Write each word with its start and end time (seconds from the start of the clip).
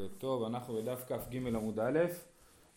בוקר 0.00 0.14
טוב, 0.18 0.42
אנחנו 0.42 0.74
בדף 0.74 1.04
כ"ג 1.08 1.36
עמוד 1.36 1.80
א', 1.80 1.98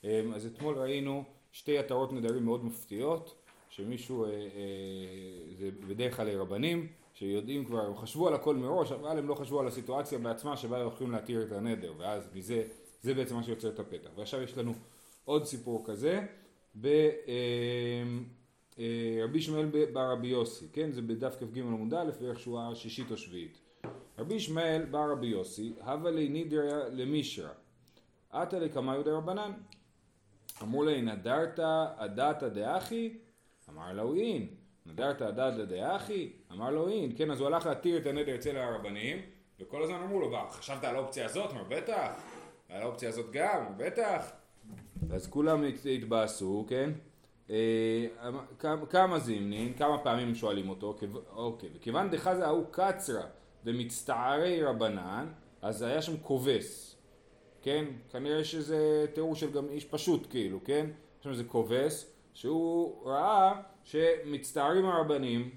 אמ, 0.03 0.33
אז 0.35 0.45
אתמול 0.45 0.75
ראינו 0.75 1.23
שתי 1.51 1.77
עטרות 1.77 2.13
נדרים 2.13 2.45
מאוד 2.45 2.65
מפתיעות, 2.65 3.35
שמישהו, 3.69 4.25
אה, 4.25 4.29
אה, 4.29 5.55
זה 5.57 5.69
בדרך 5.87 6.15
כלל 6.15 6.39
רבנים, 6.39 6.87
שיודעים 7.13 7.65
כבר, 7.65 7.85
הם 7.85 7.95
חשבו 7.95 8.27
על 8.27 8.33
הכל 8.33 8.55
מראש, 8.55 8.91
אבל 8.91 9.17
הם 9.17 9.27
לא 9.27 9.35
חשבו 9.35 9.59
על 9.59 9.67
הסיטואציה 9.67 10.19
בעצמה 10.19 10.57
שבה 10.57 10.77
הם 10.77 10.83
הולכים 10.83 11.11
להתיר 11.11 11.43
את 11.43 11.51
הנדר, 11.51 11.93
ואז 11.97 12.29
מזה, 12.33 12.63
זה 13.01 13.13
בעצם 13.13 13.35
מה 13.35 13.43
שיוצר 13.43 13.69
את 13.69 13.79
הפתח. 13.79 14.09
ועכשיו 14.15 14.41
יש 14.41 14.57
לנו 14.57 14.73
עוד 15.25 15.45
סיפור 15.45 15.83
כזה, 15.85 16.25
ברבי 16.75 17.09
אמ, 17.27 18.23
אה, 18.79 19.37
ישמעאל 19.37 19.65
בר 19.93 20.11
רבי 20.11 20.27
יוסי, 20.27 20.65
כן? 20.73 20.91
זה 20.91 21.01
בדף 21.01 21.35
כ"ג 21.39 21.59
עמוד 21.59 21.93
א', 21.93 22.11
בערך 22.21 22.39
שורה 22.39 22.75
שישית 22.75 23.11
או 23.11 23.17
שביעית. 23.17 23.57
רבי 24.17 24.35
ישמעאל 24.35 24.85
בר 24.85 25.11
רבי 25.11 25.27
יוסי, 25.27 25.73
הווה 25.85 26.11
לי 26.11 26.29
נידרא 26.29 26.89
למישרא, 26.91 27.49
עתה 28.31 28.59
לקמיו 28.59 29.03
דרבנן. 29.03 29.51
אמרו 30.61 30.83
לי, 30.83 31.01
נדרת 31.01 31.59
עדתא 31.97 32.47
דאחי? 32.47 33.17
אמר 33.69 33.93
לו 33.93 34.15
אין. 34.15 34.47
נדרת 34.85 35.21
עדתא 35.21 35.65
דאחי? 35.65 36.31
אמר 36.51 36.71
לו 36.71 36.89
אין. 36.89 37.11
כן, 37.17 37.31
אז 37.31 37.39
הוא 37.39 37.47
הלך 37.47 37.65
להתיר 37.65 37.97
את 37.97 38.05
הנדר 38.05 38.35
אצל 38.35 38.57
הרבנים, 38.57 39.17
וכל 39.59 39.83
הזמן 39.83 39.95
אמרו 39.95 40.19
לו, 40.19 40.37
חשבת 40.49 40.83
על 40.83 40.95
האופציה 40.95 41.25
הזאת? 41.25 41.51
אמר, 41.51 41.63
בטח. 41.63 42.11
על 42.69 42.81
האופציה 42.81 43.09
הזאת 43.09 43.31
גם? 43.31 43.65
בטח. 43.77 44.31
אז 45.11 45.27
כולם 45.27 45.63
התבאסו, 45.85 46.65
כן? 46.69 46.91
אה, 47.49 48.07
כמה 48.89 49.19
זימנין, 49.19 49.73
כמה 49.73 49.97
פעמים 49.97 50.35
שואלים 50.35 50.69
אותו, 50.69 50.95
אוקיי, 51.29 51.69
וכיוון 51.75 52.09
דחזה 52.09 52.45
ההוא 52.45 52.65
קצרה 52.71 53.25
ומצטערי 53.65 54.63
רבנן, 54.63 55.27
אז 55.61 55.81
היה 55.81 56.01
שם 56.01 56.17
כובס, 56.17 56.95
כן? 57.61 57.85
כנראה 58.11 58.43
שזה 58.43 59.05
תיאור 59.13 59.35
של 59.35 59.51
גם 59.51 59.69
איש 59.69 59.85
פשוט 59.85 60.27
כאילו, 60.29 60.59
כן? 60.65 60.87
יש 61.19 61.23
שם 61.23 61.29
איזה 61.29 61.43
כובס, 61.43 62.13
שהוא 62.33 63.07
ראה 63.07 63.61
שמצטערים 63.83 64.85
הרבנים, 64.85 65.49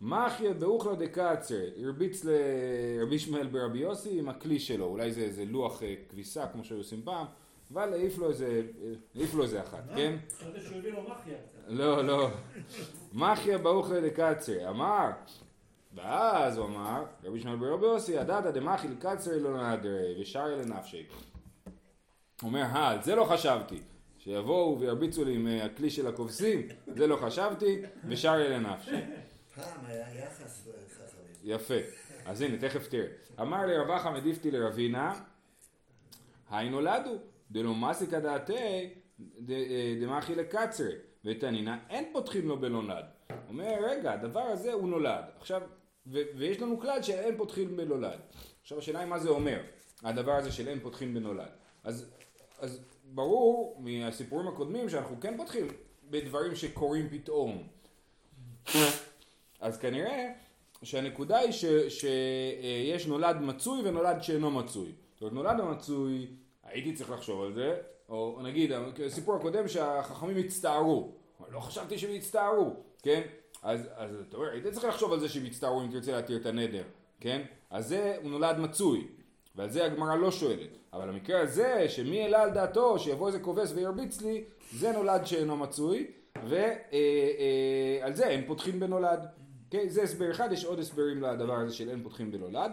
מחיה 0.00 0.54
באוכלה 0.54 0.94
דקצר, 0.94 1.64
הרביץ 1.82 2.24
לרבי 2.24 3.14
ישמעאל 3.14 3.46
ברבי 3.46 3.78
יוסי 3.78 4.18
עם 4.18 4.28
הכלי 4.28 4.58
שלו, 4.58 4.84
אולי 4.84 5.12
זה 5.12 5.20
איזה 5.20 5.44
לוח 5.44 5.82
אה, 5.82 5.94
כביסה 6.08 6.46
כמו 6.46 6.64
שהיו 6.64 6.78
עושים 6.78 7.02
פעם, 7.04 7.26
אבל 7.72 7.92
העיף 7.92 8.18
לו 8.18 8.30
איזה, 8.30 8.62
העיף 9.14 9.34
לו 9.34 9.42
איזה 9.42 9.62
אחת, 9.62 9.84
כן? 9.96 10.16
חשבתי 10.38 10.60
שהוא 10.60 10.76
הביא 10.76 10.92
לו 10.92 11.02
מחיה. 11.02 11.38
לא, 11.68 12.04
לא. 12.04 12.28
מחיה 13.12 13.58
באוכלה 13.58 14.00
דקצר, 14.00 14.70
אמר 14.70 15.10
ואז 15.96 16.56
הוא 16.56 16.66
אמר, 16.66 17.04
רבי 17.24 17.40
שמעון 17.40 17.60
ברבי 17.60 17.86
יוסי, 17.86 18.12
ידעת 18.12 18.44
דמאכיל 18.44 18.94
קצרי 18.98 19.40
לא 19.40 19.70
נדרי 19.70 20.20
ושרי 20.20 20.56
לנפשי. 20.56 21.06
אומר, 22.42 22.62
אה, 22.62 22.88
על 22.88 23.02
זה 23.02 23.14
לא 23.14 23.24
חשבתי. 23.24 23.78
שיבואו 24.18 24.80
וירביצו 24.80 25.24
לי 25.24 25.34
עם 25.34 25.46
הכלי 25.62 25.90
של 25.90 26.06
הכובסים, 26.06 26.68
זה 26.86 27.06
לא 27.06 27.16
חשבתי, 27.16 27.82
ושרי 28.08 28.48
לנפשי. 28.48 28.90
פעם 29.54 29.86
היה 29.86 30.24
יחס 30.24 30.68
חכמים. 30.94 31.34
יפה. 31.44 31.74
אז 32.26 32.40
הנה, 32.40 32.58
תכף 32.58 32.88
תראה. 32.88 33.06
אמר 33.40 33.66
לי 33.66 33.76
רבחה 33.76 34.10
מדיפתי 34.10 34.50
לרבינה, 34.50 35.20
היי 36.50 36.70
נולדו, 36.70 37.14
דלא 37.50 37.74
מסיקא 37.74 38.18
דעתי 38.18 38.90
דמאכי 40.00 40.34
לקצרי, 40.34 40.92
ותנינה 41.24 41.78
אין 41.90 42.04
פותחים 42.12 42.48
לו 42.48 42.58
בלונד. 42.60 43.04
אומר, 43.48 43.74
רגע, 43.82 44.12
הדבר 44.12 44.40
הזה 44.40 44.72
הוא 44.72 44.88
נולד. 44.88 45.24
עכשיו, 45.38 45.62
ויש 46.10 46.60
לנו 46.60 46.80
כלל 46.80 47.02
שאין 47.02 47.36
פותחים 47.36 47.76
בנולד. 47.76 48.18
עכשיו 48.62 48.78
השאלה 48.78 49.00
היא 49.00 49.08
מה 49.08 49.18
זה 49.18 49.28
אומר, 49.28 49.60
הדבר 50.02 50.32
הזה 50.32 50.52
של 50.52 50.68
אין 50.68 50.80
פותחים 50.80 51.14
בנולד. 51.14 51.50
אז, 51.84 52.10
אז 52.58 52.80
ברור 53.04 53.76
מהסיפורים 53.80 54.48
הקודמים 54.48 54.88
שאנחנו 54.88 55.20
כן 55.20 55.36
פותחים 55.36 55.66
בדברים 56.10 56.54
שקורים 56.54 57.08
פתאום. 57.10 57.68
אז 59.60 59.78
כנראה 59.78 60.32
שהנקודה 60.82 61.38
היא 61.38 61.52
שיש 61.88 63.06
נולד 63.06 63.36
מצוי 63.36 63.80
ונולד 63.84 64.22
שאינו 64.22 64.50
מצוי. 64.50 64.92
זאת 65.14 65.22
אומרת 65.22 65.32
נולד 65.32 65.60
המצוי, 65.60 66.26
הייתי 66.64 66.92
צריך 66.92 67.10
לחשוב 67.10 67.42
על 67.42 67.54
זה, 67.54 67.76
או 68.08 68.40
נגיד 68.42 68.72
הסיפור 69.06 69.36
הקודם 69.36 69.68
שהחכמים 69.68 70.36
הצטערו, 70.36 71.12
לא 71.48 71.60
חשבתי 71.60 71.98
שהם 71.98 72.14
הצטערו, 72.14 72.76
כן? 73.02 73.22
אז, 73.66 73.88
אז 73.96 74.16
אתה 74.28 74.36
אומר, 74.36 74.50
היית 74.50 74.66
צריך 74.66 74.84
לחשוב 74.84 75.12
על 75.12 75.20
זה 75.20 75.28
שהם 75.28 75.46
יצטערו 75.46 75.82
אם 75.82 75.90
תרצה 75.90 76.12
להתיר 76.12 76.36
את 76.36 76.46
הנדר, 76.46 76.82
כן? 77.20 77.42
אז 77.70 77.88
זה, 77.88 78.16
הוא 78.22 78.30
נולד 78.30 78.58
מצוי, 78.58 79.06
ועל 79.56 79.70
זה 79.70 79.84
הגמרא 79.84 80.14
לא 80.14 80.30
שואלת. 80.30 80.70
אבל 80.92 81.08
המקרה 81.08 81.40
הזה, 81.40 81.86
שמי 81.88 82.22
העלה 82.22 82.42
על 82.42 82.50
דעתו 82.50 82.98
שיבוא 82.98 83.26
איזה 83.26 83.40
כובס 83.40 83.72
וירביץ 83.72 84.22
לי, 84.22 84.44
זה 84.72 84.92
נולד 84.92 85.24
שאינו 85.24 85.56
מצוי, 85.56 86.06
ועל 86.48 86.70
אה, 86.92 88.06
אה, 88.06 88.12
זה 88.12 88.26
אין 88.26 88.46
פותחים 88.46 88.80
בנולד. 88.80 89.26
כן, 89.70 89.88
זה 89.88 90.02
הסבר 90.02 90.30
אחד, 90.30 90.52
יש 90.52 90.64
עוד 90.64 90.78
הסברים 90.78 91.22
לדבר 91.22 91.54
הזה 91.54 91.74
של 91.74 91.90
אין 91.90 92.02
פותחים 92.02 92.30
בנולד. 92.32 92.72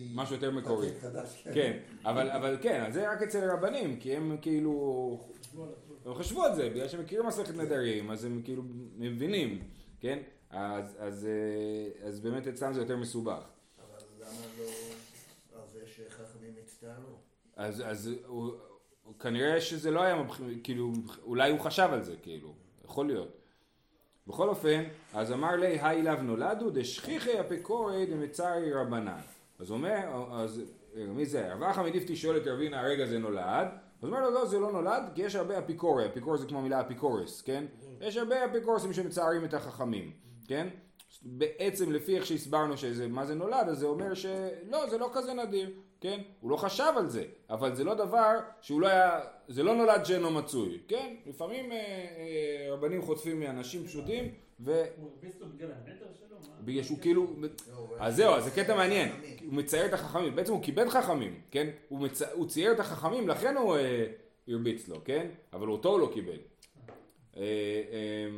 הם. 0.00 0.14
משהו 0.14 0.34
יותר 0.34 0.50
מקורי. 0.50 0.88
חדש, 1.00 1.48
כן, 1.54 1.78
אבל, 2.04 2.30
אבל 2.30 2.56
כן, 2.62 2.90
זה 2.90 3.12
רק 3.12 3.22
אצל 3.22 3.50
הרבנים, 3.50 3.96
כי 3.96 4.16
הם 4.16 4.36
כאילו... 4.40 5.20
הם 6.04 6.14
חשבו 6.14 6.44
על 6.44 6.54
זה, 6.54 6.70
בגלל 6.70 6.88
שהם 6.88 7.00
מכירים 7.00 7.26
מסכת 7.26 7.56
נדרים, 7.56 8.10
אז 8.10 8.24
הם 8.24 8.42
כאילו 8.44 8.62
מבינים, 8.96 9.62
כן? 10.00 10.18
אז, 10.50 10.96
אז, 10.98 11.26
אה, 11.26 12.06
אז 12.08 12.20
באמת 12.20 12.46
אצלם 12.46 12.72
זה 12.72 12.80
יותר 12.80 12.96
מסובך. 12.96 13.42
אבל 13.78 13.98
למה 14.20 14.30
לא 14.58 15.60
על 15.62 15.68
זה 15.72 15.80
שחכמים 15.86 16.54
הצטערו? 16.62 17.16
אז, 17.56 17.82
אז 17.86 18.10
הוא, 18.26 18.52
כנראה 19.20 19.60
שזה 19.60 19.90
לא 19.90 20.02
היה, 20.02 20.24
כאילו, 20.62 20.92
אולי 21.22 21.50
הוא 21.50 21.60
חשב 21.60 21.88
על 21.92 22.02
זה, 22.02 22.16
כאילו, 22.22 22.54
יכול 22.84 23.06
להיות. 23.06 23.38
בכל 24.26 24.48
אופן, 24.48 24.84
אז 25.12 25.32
אמר 25.32 25.56
לי, 25.56 25.78
היי 25.80 26.02
לאו 26.02 26.22
נולדו 26.22 26.70
דשכיחי 26.70 27.40
אפיקורי 27.40 28.06
דמצרי 28.06 28.72
רבנן. 28.72 29.20
אז 29.58 29.70
אומר, 29.70 30.26
אז 30.32 30.62
מי 30.94 31.26
זה? 31.26 31.52
רב 31.52 31.62
אחא 31.62 31.82
מדיפתי 31.82 32.16
שואל 32.16 32.36
את 32.36 32.46
רבינה, 32.46 32.80
הרגע 32.80 33.06
זה 33.06 33.18
נולד? 33.18 33.68
אז 34.02 34.08
הוא 34.08 34.16
אומר 34.16 34.28
לו, 34.28 34.34
לא, 34.34 34.46
זה 34.46 34.58
לא 34.58 34.72
נולד, 34.72 35.02
כי 35.14 35.22
יש 35.22 35.34
הרבה 35.34 35.58
אפיקורי, 35.58 36.06
אפיקורי 36.06 36.38
זה 36.38 36.46
כמו 36.46 36.58
המילה 36.58 36.80
אפיקורס, 36.80 37.42
כן? 37.42 37.64
יש 38.00 38.16
הרבה 38.16 38.44
אפיקורסים 38.44 38.92
שמצערים 38.92 39.44
את 39.44 39.54
החכמים, 39.54 40.12
כן? 40.48 40.68
בעצם 41.22 41.92
לפי 41.92 42.16
איך 42.16 42.26
שהסברנו 42.26 42.76
שזה, 42.76 43.08
מה 43.08 43.26
זה 43.26 43.34
נולד, 43.34 43.68
אז 43.68 43.78
זה 43.78 43.86
אומר 43.86 44.14
שלא, 44.14 44.90
זה 44.90 44.98
לא 44.98 45.10
כזה 45.12 45.34
נדיר, 45.34 45.70
כן? 46.02 46.20
הוא 46.40 46.50
לא 46.50 46.56
חשב 46.56 46.92
על 46.96 47.08
זה, 47.08 47.24
אבל 47.50 47.74
זה 47.74 47.84
לא 47.84 47.94
דבר 47.94 48.38
שהוא 48.60 48.80
לא 48.80 48.86
היה, 48.86 49.20
זה 49.48 49.62
לא 49.62 49.74
נולד 49.74 50.04
שאינו 50.04 50.30
מצוי, 50.30 50.78
כן? 50.88 51.14
לפעמים 51.26 51.72
אה, 51.72 51.76
אה, 51.76 52.72
רבנים 52.72 53.02
חוטפים 53.02 53.40
מאנשים 53.40 53.86
פשוטים, 53.86 54.34
ו... 54.60 54.84
הוא 54.96 55.10
הרביץ 55.10 55.40
לו 55.40 55.46
בגלל 55.48 55.70
הנטר 55.70 56.06
שלו? 56.18 56.36
מה? 56.48 56.54
בגלל 56.64 56.82
שהוא 56.82 56.98
כאילו, 56.98 57.26
אז 57.98 58.16
זהו, 58.16 58.34
אז 58.34 58.44
זה 58.44 58.50
קטע 58.50 58.76
מעניין, 58.76 59.08
הוא 59.46 59.54
מצייר 59.54 59.86
את 59.86 59.92
החכמים, 59.92 60.36
בעצם 60.36 60.52
הוא 60.52 60.62
כיבד 60.62 60.88
חכמים, 60.88 61.40
כן? 61.50 61.70
הוא, 61.88 62.08
צייר 62.48 62.72
את 62.72 62.80
החכמים, 62.80 63.28
לכן 63.28 63.56
הוא 63.56 63.76
אה, 63.76 64.06
הרביץ 64.48 64.88
לו, 64.88 65.04
כן? 65.04 65.26
אבל 65.52 65.68
אותו 65.68 65.88
הוא 65.88 66.00
לא 66.00 66.10
קיבל. 66.14 66.38
אה, 67.36 67.42
אה, 67.92 68.28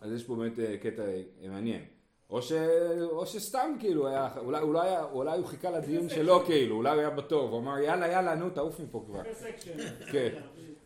אז 0.00 0.12
יש 0.12 0.24
פה 0.24 0.36
באמת 0.36 0.58
קטע 0.82 1.02
מעניין. 1.50 1.82
או, 2.30 2.42
ש... 2.42 2.52
או 3.10 3.26
שסתם 3.26 3.76
כאילו 3.80 4.08
היה, 4.08 4.28
אולי, 4.36 4.60
אולי, 4.60 4.88
אולי 5.12 5.38
הוא 5.38 5.46
חיכה 5.46 5.70
לדיון 5.70 6.08
שלו 6.08 6.44
כאילו, 6.46 6.76
אולי 6.76 6.90
הוא 6.90 7.00
היה 7.00 7.10
בטוב, 7.10 7.50
הוא 7.50 7.60
אמר 7.60 7.78
יאללה 7.78 8.08
יאללה 8.08 8.34
נו 8.34 8.50
תעוף 8.50 8.80
מפה 8.80 9.04
כבר. 9.06 9.22
כן, 10.12 10.40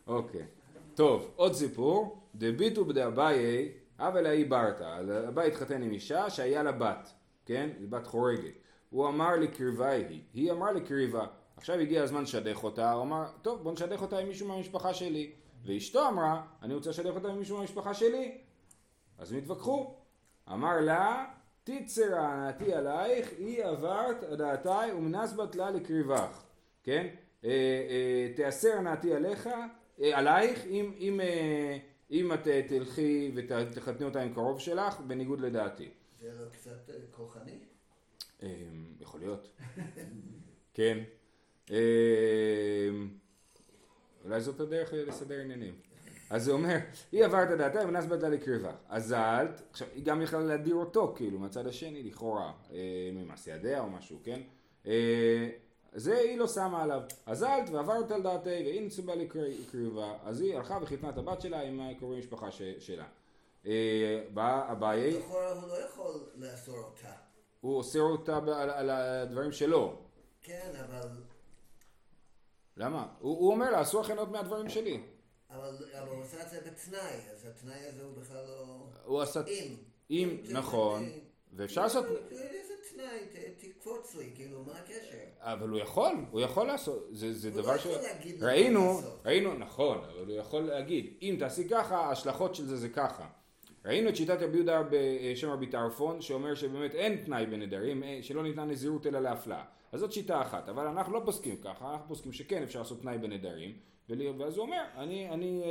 אוקיי. 0.06 0.46
טוב, 0.94 1.30
עוד 1.36 1.54
סיפור, 1.54 2.20
דביטו 2.34 2.84
בדאביי, 2.84 3.72
אבל 3.98 4.26
ההיא 4.26 4.50
ברתא, 4.50 5.00
אביי 5.28 5.48
התחתן 5.48 5.82
עם 5.82 5.92
אישה 5.92 6.30
שהיה 6.30 6.62
לה 6.62 6.72
בת, 6.72 7.12
כן? 7.46 7.70
היא 7.78 7.88
בת 7.88 8.06
חורגת. 8.06 8.54
הוא 8.90 9.08
אמר 9.08 9.36
לקרבה 9.36 9.90
היא, 9.90 10.20
היא 10.34 10.52
אמרה 10.52 10.72
לקריבה, 10.72 11.26
עכשיו 11.56 11.76
הגיע 11.76 12.02
הזמן 12.02 12.22
לשדך 12.22 12.64
אותה, 12.64 12.92
הוא 12.92 13.02
אמר, 13.02 13.24
טוב 13.42 13.62
בוא 13.62 13.72
נשדך 13.72 14.02
אותה 14.02 14.18
עם 14.18 14.28
מישהו 14.28 14.48
מהמשפחה 14.48 14.94
שלי. 14.94 15.32
ואשתו 15.64 16.08
אמרה, 16.08 16.42
אני 16.62 16.74
רוצה 16.74 16.90
לשדך 16.90 17.14
אותה 17.14 17.28
עם 17.28 17.38
מישהו 17.38 17.56
מהמשפחה 17.56 17.94
שלי. 17.94 18.38
אז 19.18 19.32
הם 19.32 19.38
התווכחו. 19.38 19.94
אמר 20.52 20.80
לה, 20.80 21.24
תיצר 21.64 22.14
הנעתי 22.14 22.74
עלייך, 22.74 23.32
היא 23.38 23.64
עברת 23.64 24.24
דעתי 24.24 24.92
ומנסבת 24.96 25.54
לה 25.54 25.70
לקריבך. 25.70 26.42
כן? 26.82 27.06
אה, 27.44 27.50
אה, 27.50 28.32
תיאסר 28.36 28.72
הנעתי 28.78 29.14
עליך, 29.14 29.48
אה, 30.02 30.18
עלייך, 30.18 30.64
אם, 30.66 30.92
אם, 30.98 31.20
אם 32.10 32.32
את 32.32 32.48
תלכי 32.68 33.32
ותחתני 33.34 34.06
אותה 34.06 34.22
עם 34.22 34.34
קרוב 34.34 34.60
שלך, 34.60 35.00
בניגוד 35.00 35.40
לדעתי. 35.40 35.88
זה 36.20 36.32
לא 36.40 36.48
קצת 36.52 36.90
כוחני? 37.10 37.58
אה, 38.42 38.48
יכול 39.00 39.20
להיות. 39.20 39.48
כן. 40.74 40.98
אה, 41.70 42.88
אולי 44.24 44.40
זאת 44.40 44.60
הדרך 44.60 44.92
לסדר 44.92 45.40
עניינים. 45.40 45.74
אז 46.32 46.44
זה 46.44 46.52
אומר, 46.52 46.76
היא 47.12 47.24
עברת 47.24 47.48
דעתה 47.58 47.78
ונס 47.88 48.06
בת 48.06 48.22
לה 48.22 48.28
לקרבה. 48.28 48.72
אזלת, 48.88 49.62
עכשיו 49.70 49.88
היא 49.94 50.04
גם 50.04 50.22
יכלה 50.22 50.40
להדיר 50.40 50.74
אותו, 50.74 51.12
כאילו, 51.16 51.38
מהצד 51.38 51.66
השני, 51.66 52.02
לכאורה, 52.02 52.52
אה, 52.72 52.78
ממעשה 53.12 53.50
ידיה 53.50 53.80
או 53.80 53.90
משהו, 53.90 54.18
כן? 54.24 54.40
אה, 54.86 55.48
זה 55.94 56.18
היא 56.18 56.38
לא 56.38 56.46
שמה 56.46 56.82
עליו. 56.82 57.02
אזלת 57.26 57.70
ועברת 57.70 58.10
על 58.10 58.22
דעתי 58.22 58.50
והיא 58.50 58.86
נצובה 58.86 59.14
לקרבה. 59.14 60.14
אז 60.24 60.40
היא 60.40 60.56
הלכה 60.56 60.78
וחיתנה 60.82 61.08
את 61.08 61.18
הבת 61.18 61.40
שלה 61.40 61.60
עם 61.62 61.94
קרובי 61.98 62.18
משפחה 62.18 62.50
ש- 62.50 62.62
שלה. 62.78 63.06
אה, 63.66 64.22
בא 64.34 64.72
אביי, 64.72 65.10
לכאורה 65.10 65.52
הוא 65.52 65.68
לא 65.68 65.74
יכול 65.74 66.20
לאסור 66.36 66.78
אותה. 66.78 67.12
הוא 67.60 67.76
אוסר 67.76 68.00
אותה 68.00 68.36
על, 68.36 68.70
על 68.70 68.90
הדברים 68.90 69.52
שלו. 69.52 69.96
כן, 70.42 70.70
אבל... 70.88 71.08
למה? 72.76 73.06
הוא, 73.18 73.38
הוא 73.38 73.50
אומר 73.50 73.70
לה, 73.70 73.82
אסור 73.82 74.02
עוד 74.16 74.30
מהדברים 74.32 74.68
שלי. 74.68 75.00
אבל 75.52 75.78
הוא 76.08 76.22
עשה 76.22 76.42
את 76.42 76.50
זה 76.50 76.60
בתנאי, 76.60 77.16
אז 77.34 77.46
התנאי 77.46 77.86
הזה 77.88 78.02
הוא 78.02 78.12
בכלל 78.16 78.44
לא... 78.46 78.86
הוא 79.04 79.20
עשה... 79.20 79.40
אם. 79.46 79.76
אם, 80.10 80.36
נכון. 80.50 81.08
ואפשר 81.52 81.82
לעשות... 81.82 82.04
איזה 82.30 82.74
תנאי? 82.94 83.18
תקפוץ 83.56 84.14
לי, 84.14 84.30
כאילו, 84.34 84.64
מה 84.64 84.72
הקשר? 84.78 85.18
אבל 85.38 85.68
הוא 85.68 85.78
יכול, 85.78 86.12
הוא 86.30 86.40
יכול 86.40 86.66
לעשות, 86.66 87.08
זה, 87.12 87.32
זה 87.32 87.48
הוא 87.48 87.56
לא 87.56 87.62
דבר 87.62 87.78
ש... 87.78 87.86
יכול 87.86 88.02
להגיד 88.02 88.44
ראינו. 88.44 89.00
ראינו, 89.24 89.54
נכון, 89.54 89.98
אבל 89.98 90.26
הוא 90.26 90.36
יכול 90.36 90.62
להגיד, 90.62 91.16
אם 91.22 91.36
תעשי 91.38 91.68
ככה, 91.68 91.96
ההשלכות 91.96 92.54
של 92.54 92.66
זה 92.66 92.76
זה 92.76 92.88
ככה. 92.88 93.28
ראינו 93.84 94.08
את 94.08 94.16
שיטת 94.16 94.42
רבי 94.42 94.56
יהודה 94.56 94.82
בשם 94.90 95.50
רבי 95.50 95.66
טרפון, 95.66 96.20
שאומר 96.20 96.54
שבאמת 96.54 96.94
אין 96.94 97.16
תנאי 97.24 97.46
בנדרים, 97.46 98.02
אין- 98.02 98.22
שלא 98.22 98.42
ניתנה 98.42 98.64
נזירות 98.64 99.06
אלא 99.06 99.20
להפלאה. 99.20 99.64
אז 99.92 100.00
זאת 100.00 100.12
שיטה 100.12 100.40
אחת, 100.40 100.68
אבל 100.68 100.86
אנחנו 100.86 101.14
לא 101.14 101.22
פוסקים 101.24 101.56
ככה, 101.56 101.92
אנחנו 101.92 102.08
פוסקים 102.08 102.32
שכן 102.32 102.62
אפשר 102.62 102.78
לעשות 102.78 103.00
תנאי 103.00 103.18
בנדרים, 103.18 103.72
ואז 104.38 104.56
הוא 104.56 104.64
אומר, 104.66 104.82
אני, 104.96 105.30
אני, 105.30 105.62
אה, 105.64 105.68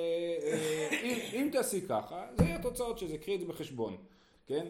אה, 0.51 0.89
אם, 1.03 1.17
אם 1.33 1.49
תעשי 1.51 1.81
ככה, 1.81 2.25
זה 2.37 2.43
יהיה 2.45 2.55
התוצאות 2.55 2.97
של 2.99 3.07
זה, 3.07 3.17
קחי 3.17 3.35
את 3.35 3.39
זה 3.39 3.45
בחשבון, 3.45 3.97
כן? 4.47 4.65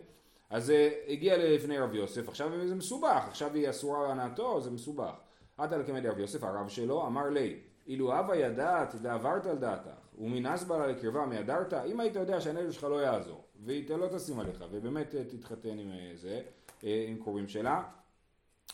אז 0.49 0.71
אה, 0.71 0.89
הגיע 1.07 1.37
לפני 1.37 1.77
רב 1.79 1.95
יוסף, 1.95 2.29
עכשיו 2.29 2.67
זה 2.67 2.75
מסובך, 2.75 3.23
עכשיו 3.27 3.53
היא 3.55 3.69
אסורה 3.69 4.11
הנאתו, 4.11 4.61
זה 4.61 4.71
מסובך. 4.71 5.13
עתה 5.57 5.77
לקמא 5.77 5.99
דרב 5.99 6.19
יוסף, 6.19 6.43
הרב 6.43 6.69
שלו, 6.69 7.07
אמר 7.07 7.29
לי, 7.29 7.55
אילו 7.87 8.13
הווה 8.17 8.35
ידעת, 8.35 8.95
דעברת 8.95 9.45
על 9.45 9.57
דעתך, 9.57 9.89
ומנס 10.17 10.63
בלה 10.63 10.87
לקרבה 10.87 11.25
מידרת, 11.25 11.73
אם 11.73 11.99
היית 11.99 12.15
יודע 12.15 12.41
שהנדר 12.41 12.71
שלך 12.71 12.83
לא 12.83 12.95
יעזור, 12.95 13.43
והיא 13.65 13.89
לא 13.89 14.07
תשים 14.07 14.39
עליך, 14.39 14.63
ובאמת 14.71 15.15
אה, 15.15 15.23
תתחתן 15.23 15.79
עם 15.79 15.91
אה, 15.91 16.11
זה, 16.15 16.41
אה, 16.83 17.05
עם 17.07 17.17
קרובים 17.17 17.47
שלה, 17.47 17.83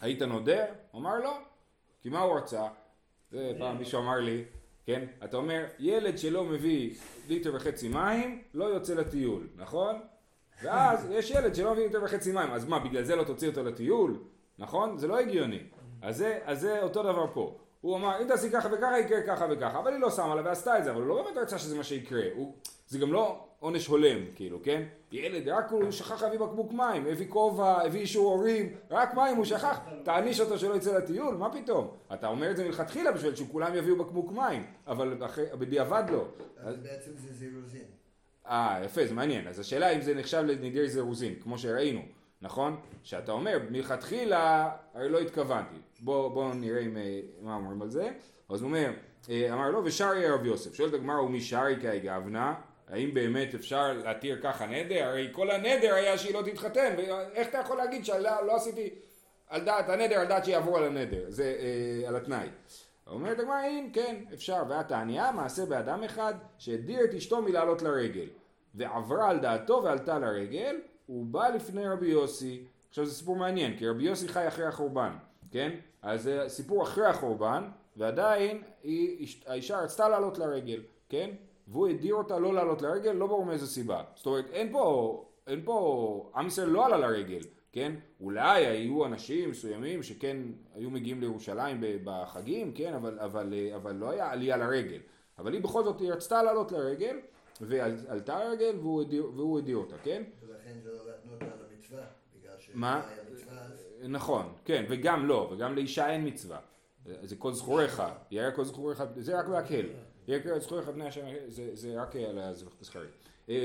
היית 0.01 0.21
נודר? 0.21 0.65
אמר 0.95 1.19
לא, 1.19 1.37
כי 2.01 2.09
מה 2.09 2.19
הוא 2.19 2.37
רצה? 2.37 2.67
זה 3.31 3.53
פעם 3.59 3.77
מישהו 3.77 4.01
אמר 4.01 4.19
לי, 4.19 4.43
כן? 4.85 5.05
אתה 5.23 5.37
אומר, 5.37 5.65
ילד 5.79 6.17
שלא 6.17 6.43
מביא 6.43 6.95
ליטר 7.27 7.55
וחצי 7.55 7.89
מים, 7.89 8.43
לא 8.53 8.65
יוצא 8.65 8.93
לטיול, 8.93 9.47
נכון? 9.55 9.95
ואז 10.63 11.07
יש 11.15 11.31
ילד 11.31 11.55
שלא 11.55 11.73
מביא 11.73 11.83
ליטר 11.83 12.03
וחצי 12.03 12.31
מים, 12.31 12.51
אז 12.51 12.65
מה, 12.65 12.79
בגלל 12.79 13.03
זה 13.03 13.15
לא 13.15 13.23
תוציא 13.23 13.49
אותו 13.49 13.63
לטיול? 13.63 14.19
נכון? 14.59 14.97
זה 14.97 15.07
לא 15.07 15.19
הגיוני. 15.19 15.59
אז 16.01 16.17
זה, 16.17 16.39
אז 16.43 16.61
זה 16.61 16.83
אותו 16.83 17.03
דבר 17.03 17.25
פה. 17.33 17.57
הוא 17.87 17.97
אמר, 17.97 18.21
אם 18.21 18.27
תעשי 18.27 18.49
ככה 18.51 18.69
וככה 18.71 18.99
יקרה 18.99 19.21
ככה 19.21 19.45
וככה, 19.49 19.79
אבל 19.79 19.93
היא 19.93 19.99
לא 19.99 20.11
שמה 20.11 20.35
לה 20.35 20.41
ועשתה 20.45 20.79
את 20.79 20.83
זה, 20.83 20.91
אבל 20.91 21.01
הוא 21.01 21.07
לא 21.07 21.23
באמת 21.23 21.37
רצה 21.37 21.59
שזה 21.59 21.77
מה 21.77 21.83
שיקרה. 21.83 22.23
הוא, 22.35 22.53
זה 22.87 22.99
גם 22.99 23.13
לא 23.13 23.45
עונש 23.59 23.87
הולם, 23.87 24.19
כאילו, 24.35 24.59
כן? 24.63 24.83
ילד, 25.11 25.49
רק 25.49 25.71
הוא 25.71 25.91
שכח 25.91 26.23
להביא 26.23 26.39
בקבוק 26.39 26.73
מים, 26.73 27.05
הביא 27.07 27.27
כובע, 27.29 27.81
הביא 27.81 28.01
אישור 28.01 28.33
הורים, 28.33 28.75
רק 28.91 29.13
מים 29.13 29.35
הוא 29.35 29.45
שכח, 29.45 29.79
תעניש 30.03 30.39
אותו 30.39 30.59
שלא 30.59 30.75
יצא 30.75 30.97
לטיול, 30.97 31.35
מה 31.35 31.53
פתאום? 31.53 31.87
אתה 32.13 32.27
אומר 32.27 32.51
את 32.51 32.57
זה 32.57 32.65
מלכתחילה 32.65 33.11
בשביל 33.11 33.35
שכולם 33.35 33.75
יביאו 33.75 33.95
בקבוק 33.95 34.31
מים, 34.31 34.63
אבל 34.87 35.25
אחרי, 35.25 35.45
בדיעבד 35.59 36.03
לא. 36.11 36.25
אז 36.57 36.77
בעצם 36.77 37.11
זה 37.17 37.33
זירוזין. 37.33 37.85
אה, 38.47 38.81
יפה, 38.85 39.05
זה 39.05 39.13
מעניין. 39.13 39.47
אז 39.47 39.59
השאלה 39.59 39.89
אם 39.89 40.01
זה 40.01 40.15
נחשב 40.15 40.43
לנדיר 40.47 40.87
זירוזין, 40.87 41.35
כמו 41.43 41.57
שראינו, 41.57 42.01
נכון? 42.41 42.79
שאתה 43.03 43.31
אומר, 43.31 43.59
מלכתחילה, 43.69 44.69
הרי 44.93 45.09
לא 45.09 45.19
התכוונתי. 45.19 45.75
בוא, 45.99 46.29
בוא 46.29 46.53
נראה 46.53 46.81
אם, 46.81 46.97
אה, 46.97 47.19
מה 47.41 47.55
אומרים 47.55 47.81
על 47.81 47.89
זה. 47.89 48.11
אז 48.49 48.61
הוא 48.61 48.67
אומר, 48.67 48.91
אה, 49.29 49.53
אמר 49.53 49.71
לו, 49.71 49.85
ושרי 49.85 50.29
רב 50.29 50.45
יוסף. 50.45 50.73
שואלת 50.73 50.93
הגמרא, 50.93 51.21
ומי 51.21 51.41
שרי 51.41 51.75
כהגבנה? 51.81 52.53
האם 52.87 53.13
באמת 53.13 53.55
אפשר 53.55 53.93
להתיר 53.93 54.39
ככה 54.43 54.65
נדר? 54.65 55.03
הרי 55.03 55.29
כל 55.31 55.51
הנדר 55.51 55.93
היה 55.93 56.17
שהיא 56.17 56.33
לא 56.33 56.41
תתחתן, 56.41 56.93
ואיך 56.97 57.49
אתה 57.49 57.57
יכול 57.57 57.77
להגיד 57.77 58.05
שלא 58.05 58.45
לא 58.45 58.55
עשיתי 58.55 58.89
על 59.47 59.61
דעת 59.61 59.89
הנדר, 59.89 60.19
על 60.19 60.27
דעת 60.27 60.45
שיעברו 60.45 60.77
על 60.77 60.83
הנדר, 60.83 61.25
זה 61.27 61.55
אה, 61.59 62.07
על 62.07 62.15
התנאי. 62.15 62.47
אומרת 63.07 63.39
הגמרא, 63.39 63.63
אם 63.63 63.89
כן, 63.93 64.15
אפשר. 64.33 64.63
והתעניה, 64.69 65.31
מעשה 65.31 65.65
באדם 65.65 66.03
אחד, 66.03 66.33
שהדיר 66.57 67.03
את 67.03 67.13
אשתו 67.13 67.41
מלעלות 67.41 67.81
לרגל, 67.81 68.27
ועברה 68.75 69.29
על 69.29 69.39
דעתו 69.39 69.81
ועלתה 69.83 70.19
לרגל, 70.19 70.75
הוא 71.07 71.25
בא 71.25 71.47
לפני 71.47 71.87
רבי 71.87 72.07
יוסי. 72.07 72.63
עכשיו 72.89 73.05
זה 73.05 73.13
סיפור 73.13 73.35
מעניין, 73.35 73.77
כי 73.77 73.87
רבי 73.87 74.03
יוסי 74.03 74.27
חי 74.27 74.47
אחרי 74.47 74.65
החורבן, 74.65 75.11
כן? 75.51 75.71
אז 76.01 76.23
זה 76.23 76.43
סיפור 76.47 76.83
אחרי 76.83 77.05
החורבן, 77.05 77.63
ועדיין 77.97 78.61
היא, 78.83 79.27
האישה 79.45 79.79
רצתה 79.79 80.09
לעלות 80.09 80.37
לרגל, 80.37 80.81
כן? 81.09 81.29
והוא 81.67 81.87
הדיר 81.87 82.15
אותה 82.15 82.39
לא 82.39 82.53
לעלות 82.53 82.81
לרגל, 82.81 83.11
לא 83.11 83.27
ברור 83.27 83.45
מאיזה 83.45 83.67
סיבה. 83.67 84.03
זאת 84.15 84.25
אומרת, 84.25 84.45
אין 84.51 84.71
פה, 84.71 85.25
אין 85.47 85.61
פה, 85.65 86.31
עם 86.35 86.47
ישראל 86.47 86.69
לא 86.69 86.85
עלה 86.85 86.97
לרגל, 86.97 87.41
כן? 87.71 87.93
אולי 88.21 88.65
היו 88.65 89.05
אנשים 89.05 89.49
מסוימים 89.49 90.03
שכן 90.03 90.37
היו 90.75 90.89
מגיעים 90.89 91.21
לירושלים 91.21 91.83
בחגים, 92.03 92.71
כן? 92.73 92.93
אבל, 92.93 93.19
אבל, 93.19 93.53
אבל 93.75 93.95
לא 93.95 94.09
היה 94.09 94.31
עלייה 94.31 94.57
לרגל. 94.57 94.99
אבל 95.39 95.53
היא 95.53 95.61
בכל 95.61 95.83
זאת, 95.83 95.99
היא 95.99 96.11
רצתה 96.11 96.43
לעלות 96.43 96.71
לרגל, 96.71 97.17
ועלתה 97.61 98.43
לרגל 98.43 98.75
והוא 98.81 99.59
הדיר, 99.59 99.77
אותה, 99.77 99.95
כן? 100.03 100.23
ולכן 100.47 100.79
זה 100.83 100.91
לא 100.91 100.97
להתנו 101.07 101.33
אותה 101.33 101.45
למצווה, 101.45 102.03
בגלל 102.39 102.55
מה? 102.73 103.01
שהיה 103.09 103.23
מצווה 103.33 103.65
אז... 103.65 103.87
נכון, 104.03 104.53
כן, 104.65 104.85
וגם 104.89 105.25
לא, 105.25 105.49
וגם 105.51 105.75
לאישה 105.75 106.09
אין 106.09 106.27
מצווה. 106.27 106.59
זה 107.23 107.35
כל 107.35 107.53
זכוריך, 107.53 108.03
יראה 108.31 108.51
כל 108.51 108.65
זכוריך, 108.65 109.03
זה 109.17 109.39
רק 109.39 109.49
להקל. 109.49 109.85
יראה 110.27 110.39
כל 110.43 110.59
זכוריך 110.59 110.89
בני 110.89 111.07
השם, 111.07 111.25
זה, 111.47 111.69
זה 111.73 112.01
רק 112.01 112.15
על 112.15 112.39
הזכרים. 112.39 113.09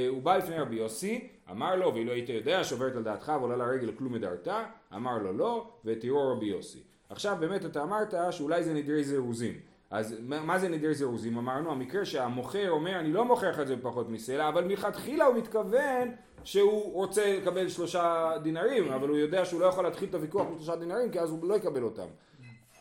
הוא 0.09 0.23
בא 0.23 0.37
לפני 0.37 0.59
רבי 0.59 0.77
יוסי, 0.77 1.29
אמר 1.51 1.77
לו, 1.77 1.95
ואילו 1.95 2.13
היית 2.13 2.29
יודע, 2.29 2.65
שוברת 2.65 2.97
על 2.97 3.03
דעתך 3.03 3.33
ועולה 3.41 3.57
לרגל 3.57 3.93
כלום 3.93 4.13
מדרתה, 4.13 4.65
אמר 4.95 5.19
לו 5.19 5.33
לא, 5.33 5.71
ותראו 5.85 6.33
רבי 6.33 6.47
יוסי. 6.47 6.83
עכשיו 7.09 7.37
באמת 7.41 7.65
אתה 7.65 7.83
אמרת 7.83 8.15
שאולי 8.31 8.65
זה 8.65 8.75
נדרי 8.75 9.05
זירוזים. 9.05 9.61
אז 9.93 10.17
מה 10.21 10.59
זה 10.59 10.69
נדיר 10.69 10.93
זירוזים? 10.93 11.39
אמרנו, 11.39 11.71
המקרה 11.71 12.05
שהמוכר 12.05 12.71
אומר, 12.71 12.99
אני 12.99 13.13
לא 13.13 13.25
מוכר 13.25 13.51
לך 13.51 13.61
את 13.61 13.67
זה 13.67 13.77
בפחות 13.77 14.09
מסלע, 14.09 14.49
אבל 14.49 14.65
מלכתחילה 14.65 15.25
הוא 15.25 15.37
מתכוון 15.37 16.15
שהוא 16.45 16.93
רוצה 16.93 17.37
לקבל 17.37 17.69
שלושה 17.69 18.33
דינרים, 18.43 18.93
אבל 18.93 19.09
הוא 19.09 19.17
יודע 19.17 19.45
שהוא 19.45 19.61
לא 19.61 19.67
יכול 19.67 19.85
להתחיל 19.85 20.09
את 20.09 20.15
הוויכוח 20.15 20.47
עם 20.47 20.57
שלושה 20.57 20.77
דינרים, 20.77 21.11
כי 21.11 21.21
אז 21.21 21.31
הוא 21.31 21.49
לא 21.49 21.55
יקבל 21.55 21.83
אותם. 21.83 22.07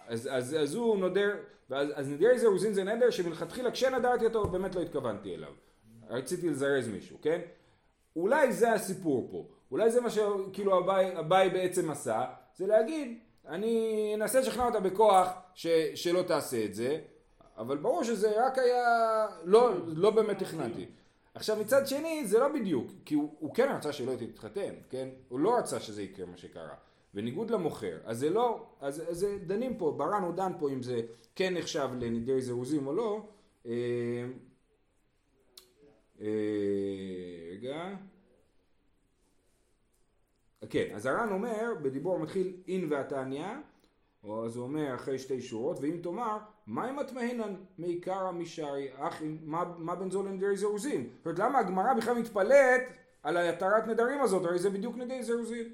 אז, 0.08 0.30
אז, 0.32 0.56
אז 0.60 0.76
הוא 0.76 0.98
נודר, 0.98 1.36
ואז, 1.70 1.88
אז 1.94 2.10
נדיר 2.10 2.38
זירוזים 2.38 2.74
זה 2.74 2.84
נדר 2.84 3.10
שמלכתחילה 3.10 3.72
כשנדרתי 3.72 4.26
אותו 4.26 4.48
באמת 4.48 4.76
לא 4.76 4.82
התכוונתי 4.82 5.36
אליו. 5.36 5.52
רציתי 6.10 6.50
לזרז 6.50 6.88
מישהו, 6.88 7.18
כן? 7.22 7.40
אולי 8.16 8.54
זה 8.54 8.74
הסיפור 8.74 9.28
פה. 9.32 9.46
אולי 9.72 9.92
זה 9.92 10.02
מה 10.02 10.10
שכאילו 10.10 10.80
אביי 11.20 11.50
בעצם 11.50 11.92
עשה, 11.92 12.26
זה 12.56 12.68
להגיד, 12.68 13.20
אני 13.48 14.12
אנסה 14.16 14.40
לשכנע 14.40 14.66
אותה 14.66 14.80
בכוח 14.80 15.30
ש, 15.56 15.68
שלא 15.96 16.22
תעשה 16.22 16.66
את 16.66 16.74
זה, 16.74 17.00
אבל 17.58 17.78
ברור 17.78 18.04
שזה 18.04 18.46
רק 18.46 18.58
היה, 18.58 19.28
לא, 19.44 19.72
לא 19.88 20.12
באמת 20.12 20.40
תכננתי. 20.40 20.86
עכשיו 21.34 21.58
מצד 21.58 21.88
שני 21.88 22.28
זה 22.28 22.40
לא 22.40 22.48
בדיוק, 22.54 22.92
כי 23.06 23.16
הוא, 23.16 23.36
הוא 23.40 23.56
כן 23.56 23.76
רצה 23.78 23.94
שלא 23.94 24.14
תתחתן, 24.16 24.74
כן? 24.90 25.10
הוא 25.30 25.40
לא 25.40 25.58
רצה 25.58 25.80
שזה 25.80 26.04
יקרה 26.04 26.26
מה 26.26 26.38
שקרה. 26.38 26.76
בניגוד 27.14 27.50
למוכר, 27.50 27.98
אז 28.06 28.20
זה 28.20 28.30
לא, 28.30 28.66
אז, 28.82 29.04
אז 29.10 29.28
דנים 29.46 29.78
פה, 29.78 29.94
ברן 29.98 30.24
הוא 30.24 30.34
דן 30.34 30.52
פה 30.60 30.70
אם 30.70 30.84
זה 30.84 31.02
כן 31.36 31.54
נחשב 31.54 31.90
לנדיר 32.00 32.40
זירוזים 32.40 32.88
או 32.88 32.94
לא. 32.94 33.22
אה, 33.66 33.72
אה, 36.22 36.28
רגע. 37.52 37.96
כן, 40.70 40.86
אז 40.96 41.06
הר"ן 41.06 41.30
אומר, 41.32 41.74
בדיבור 41.82 42.20
מתחיל 42.20 42.54
אין 42.68 42.88
והתניא, 42.90 43.48
אז 44.24 44.56
הוא 44.56 44.64
אומר 44.64 44.96
אחרי 44.96 45.20
שתי 45.20 45.42
שורות, 45.42 45.80
ואם 45.82 46.00
תאמר, 46.04 46.38
מה 46.68 46.90
אם 46.90 47.00
התמהנן 47.00 47.54
מעיקרא 47.78 48.32
משרי, 48.32 48.88
אך 48.96 49.24
מה, 49.44 49.64
מה 49.78 49.96
בין 49.96 50.12
זו 50.12 50.24
לנדרי 50.24 50.58
זירוזים? 50.58 51.10
זאת 51.18 51.26
אומרת, 51.26 51.40
למה 51.40 51.60
הגמרא 51.60 51.94
בכלל 51.94 52.18
מתפלאת 52.20 52.82
על 53.24 53.38
התרת 53.38 53.88
נדרים 53.88 54.22
הזאת, 54.22 54.46
הרי 54.46 54.60
זה 54.60 54.70
בדיוק 54.70 54.98
נדרי 54.98 55.24
זירוזים. 55.24 55.66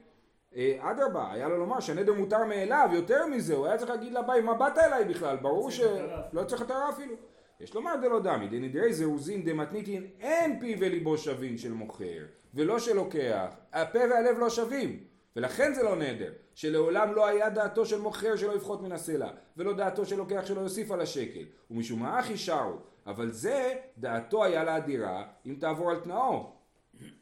אדרבה, 0.79 1.32
היה 1.32 1.48
לו 1.48 1.58
לומר 1.58 1.79
שהנדר 1.79 2.13
מותר 2.13 2.46
מאליו, 2.46 2.89
יותר 2.94 3.27
מזה, 3.27 3.56
הוא 3.56 3.65
היה 3.65 3.77
צריך 3.77 3.89
להגיד 3.89 4.13
לבית, 4.13 4.44
מה 4.44 4.53
באת 4.53 4.77
אליי 4.77 5.06
בכלל? 5.06 5.38
ברור 5.38 5.72
שלא 5.72 6.44
צריך 6.48 6.62
התרה 6.62 6.89
אפילו. 6.89 7.13
יש 7.60 7.75
לומר 7.75 7.96
דלא 8.01 8.20
דמי, 8.20 8.48
דנדרי 8.48 8.94
זירוזין 8.94 9.46
דמתניתין 9.46 10.08
אין 10.20 10.60
פי 10.60 10.75
וליבו 10.79 11.17
שווין 11.17 11.58
של 11.58 11.74
מוכר, 11.74 12.25
ולא 12.58 12.80
של 12.80 12.94
לוקח, 12.96 13.56
הפה 13.74 14.00
והלב 14.00 14.40
לא 14.40 14.50
שווים. 14.50 15.04
ולכן 15.36 15.74
זה 15.74 15.84
לא 15.84 15.96
נדר, 15.96 16.32
שלעולם 16.56 17.14
לא 17.14 17.28
היה 17.28 17.50
דעתו 17.50 17.86
של 17.86 18.02
מוכר 18.02 18.36
שלא 18.36 18.56
יפחות 18.56 18.82
מן 18.82 18.92
הסלע, 18.92 19.30
ולא 19.58 19.74
דעתו 19.74 20.06
של 20.06 20.16
לוקח 20.16 20.46
שלא 20.46 20.62
יוסיף 20.62 20.92
על 20.92 21.02
השקל, 21.02 21.44
ומשום 21.72 22.00
מה 22.00 22.20
אחי 22.20 22.38
שרו, 22.38 22.78
אבל 23.06 23.32
זה 23.32 23.74
דעתו 23.98 24.44
היה 24.44 24.64
לאדירה 24.64 25.26
אם 25.46 25.56
תעבור 25.60 25.92
על 25.92 26.00
תנאו, 26.00 26.52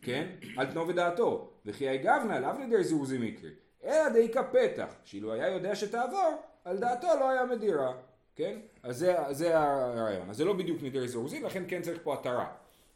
כן? 0.02 0.28
על 0.58 0.66
תנאו 0.66 0.88
ודעתו, 0.88 1.50
וכי 1.66 1.90
היגבנה 1.90 2.40
לאו 2.40 2.54
נדר 2.54 2.84
זורזי 2.84 3.18
מקרי, 3.18 3.52
אלא 3.84 4.10
דאיכא 4.10 4.42
פתח, 4.52 4.96
שאילו 5.04 5.34
היה 5.34 5.50
יודע 5.50 5.76
שתעבור, 5.76 6.44
על 6.66 6.78
דעתו 6.78 7.08
לא 7.20 7.30
היה 7.30 7.46
מדירה, 7.46 7.94
כן? 8.36 8.60
אז 8.84 8.98
זה, 8.98 9.16
זה 9.32 9.60
הרעיון, 9.60 10.30
אז 10.30 10.38
זה 10.38 10.46
לא 10.46 10.54
בדיוק 10.54 10.84
נדר 10.84 11.08
זורזי, 11.08 11.42
לכן 11.42 11.64
כן 11.68 11.82
צריך 11.82 12.00
פה 12.04 12.14
התרה 12.14 12.48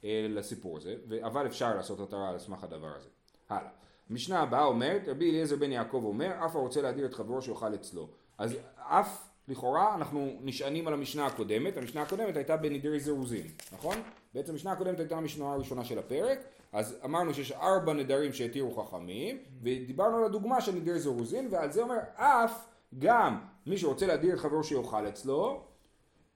לסיפור 0.03 0.77
הזה, 0.77 0.95
אבל 1.21 1.45
אפשר 1.45 1.75
לעשות 1.75 1.99
התרה 1.99 2.29
על 2.29 2.39
סמך 2.39 2.63
הדבר 2.63 2.91
הזה. 2.95 3.09
הלאה. 3.49 3.69
המשנה 4.09 4.39
הבאה 4.39 4.65
אומרת, 4.65 5.01
רבי 5.07 5.29
אליעזר 5.29 5.55
בן 5.55 5.71
יעקב 5.71 6.03
אומר, 6.05 6.45
אף 6.45 6.55
הרוצה 6.55 6.81
להדיר 6.81 7.05
את 7.05 7.13
חברו 7.13 7.41
שיאכל 7.41 7.75
אצלו. 7.75 8.07
אז 8.37 8.57
אף, 8.77 9.29
לכאורה, 9.47 9.95
אנחנו 9.95 10.39
נשענים 10.41 10.87
על 10.87 10.93
המשנה 10.93 11.25
הקודמת, 11.25 11.77
המשנה 11.77 12.01
הקודמת 12.01 12.35
הייתה 12.35 12.57
בנדרי 12.57 12.99
זירוזין, 12.99 13.47
נכון? 13.73 13.95
בעצם 14.33 14.51
המשנה 14.51 14.71
הקודמת 14.71 14.99
הייתה 14.99 15.17
המשנה 15.17 15.53
הראשונה 15.53 15.85
של 15.85 15.99
הפרק, 15.99 16.39
אז 16.71 16.97
אמרנו 17.05 17.33
שיש 17.33 17.51
ארבע 17.51 17.93
נדרים 17.93 18.33
שהתירו 18.33 18.71
חכמים, 18.71 19.37
ודיברנו 19.61 20.17
על 20.17 20.23
הדוגמה 20.23 20.61
של 20.61 20.71
נדרי 20.71 20.99
זירוזין, 20.99 21.47
ועל 21.51 21.71
זה 21.71 21.81
אומר, 21.81 21.97
אף 22.15 22.67
גם 22.99 23.39
מי 23.65 23.77
שרוצה 23.77 24.07
להדיר 24.07 24.33
את 24.33 24.39
חברו 24.39 24.63
שיאכל 24.63 25.07
אצלו, 25.07 25.63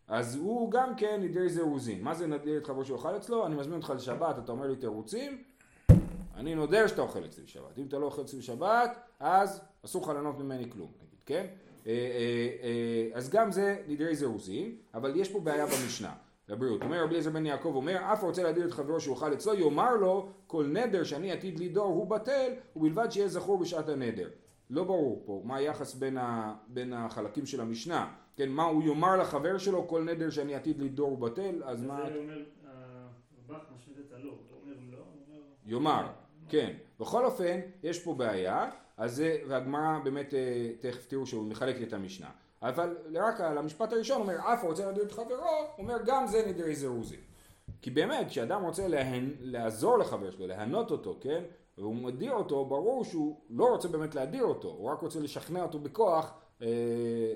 אז 0.08 0.36
הוא 0.36 0.72
גם 0.72 0.96
כן 0.96 1.22
נדרי 1.22 1.50
זירוזין. 1.50 2.04
מה 2.04 2.14
זה 2.14 2.28
נדיר 2.28 2.58
את 2.58 2.66
חברו 2.66 2.86
שיאכל 2.86 3.18
אצלו? 3.18 3.46
אני 3.46 3.56
מזמין 3.56 3.76
אותך 3.76 3.94
לשבת, 3.96 4.38
אתה 4.38 4.52
אומר 4.52 4.68
לי 4.68 4.76
תירוצים, 4.76 5.44
אני 6.36 6.56
נודר 6.56 6.88
שאתה 6.88 7.02
אוכל 7.02 7.26
אצלי 7.26 7.44
בשבת. 7.44 7.78
אם 7.78 7.86
אתה 7.88 8.00
לא 8.00 8.06
אוכל 8.06 8.22
אצלי 8.22 8.40
בשבת, 8.40 8.98
אז 9.20 9.62
אסור 9.86 10.04
לך 10.04 10.10
לענות 10.10 10.40
ממני 10.40 10.72
כלום, 10.72 10.92
נגיד, 11.02 11.20
כן? 11.26 11.46
אה, 11.88 11.92
אה, 11.92 12.48
אה, 12.64 13.18
אז 13.18 13.30
גם 13.30 13.52
זה 13.52 13.78
נדרי 13.88 14.16
זירוזין, 14.16 14.76
אבל 14.94 15.16
יש 15.16 15.32
פה 15.32 15.40
בעיה 15.40 15.66
במשנה. 15.66 16.14
לבריאות. 16.50 16.82
אומר 16.82 17.04
רבי 17.04 17.10
אליעזר 17.10 17.30
בן 17.30 17.46
יעקב 17.46 17.72
אומר, 17.76 18.14
אף 18.14 18.24
רוצה 18.24 18.44
להדיר 18.44 18.66
את 18.66 18.72
חברו 18.72 19.00
שיאכל 19.00 19.34
אצלו, 19.34 19.54
יאמר 19.54 19.96
לו, 19.96 20.30
כל 20.48 20.66
נדר 20.66 21.04
שאני 21.04 21.32
עתיד 21.32 21.60
לידור 21.60 21.86
הוא 21.86 22.08
בטל, 22.08 22.52
ובלבד 22.76 23.12
שיהיה 23.12 23.28
זכור 23.28 23.58
בשעת 23.58 23.90
הנדר. 23.90 24.30
לא 24.70 24.84
ברור 24.84 25.24
פה 25.26 25.42
מה 25.46 25.56
היחס 25.56 25.94
בין, 25.94 26.18
ה, 26.18 26.56
בין 26.68 26.94
החלקים 26.94 27.46
של 27.46 27.62
המשנה. 27.62 28.14
כן, 28.36 28.50
מה 28.50 28.64
הוא 28.64 28.84
יאמר 28.84 29.18
לחבר 29.18 29.58
שלו, 29.58 29.88
כל 29.88 30.04
נדר 30.04 30.30
שאני 30.30 30.56
עתיד 30.56 30.80
לידור 30.80 31.10
הוא 31.10 31.18
בטל, 31.18 31.64
אז 31.64 31.84
מה... 31.84 32.10
זה 32.10 32.18
אומר, 32.18 32.44
הרב"ח 32.66 33.64
משמיט 33.76 33.98
את 34.08 34.14
הלא, 34.14 34.30
הוא 34.30 34.38
אומר 34.62 34.74
לא, 34.92 34.98
הוא 34.98 35.06
אומר... 35.28 35.42
יאמר, 35.66 36.08
כן. 36.50 36.74
בכל 37.00 37.26
אופן, 37.26 37.60
יש 37.84 38.04
פה 38.04 38.14
בעיה, 38.14 38.70
אז 38.98 39.16
זה, 39.16 39.38
והגמרא 39.48 40.00
באמת, 40.04 40.34
אה, 40.34 40.72
תכף 40.80 41.06
תראו 41.06 41.26
שהוא 41.26 41.46
מחלק 41.46 41.82
את 41.82 41.94
המשנה. 41.94 42.30
אבל 42.62 42.98
רק 43.16 43.42
על 43.42 43.58
המשפט 43.58 43.94
הראשון 43.94 44.22
אומר, 44.22 44.36
אף 44.40 44.64
רוצה 44.64 44.86
להדיר 44.86 45.04
את 45.04 45.12
חברו, 45.12 45.68
אומר 45.78 45.98
גם 46.06 46.28
זה 46.28 46.46
נדרי 46.48 46.76
זירוזין. 46.76 47.20
כי 47.82 47.92
באמת, 47.92 48.28
כשאדם 48.28 48.62
רוצה 48.64 48.88
להנ... 48.88 49.30
לעזור 49.42 49.98
לחבר 49.98 50.32
שלו, 50.32 50.48
להנות 50.48 50.92
אותו, 50.92 51.18
כן? 51.22 51.44
והוא 51.78 51.96
מדיר 51.96 52.34
אותו, 52.34 52.66
ברור 52.66 53.04
שהוא 53.04 53.40
לא 53.50 53.66
רוצה 53.66 53.88
באמת 53.88 54.16
להדיר 54.16 54.44
אותו, 54.44 54.68
הוא 54.68 54.90
רק 54.90 55.00
רוצה 55.00 55.20
לשכנע 55.20 55.64
אותו 55.64 55.80
בכוח 55.80 56.26
אה, 56.26 56.34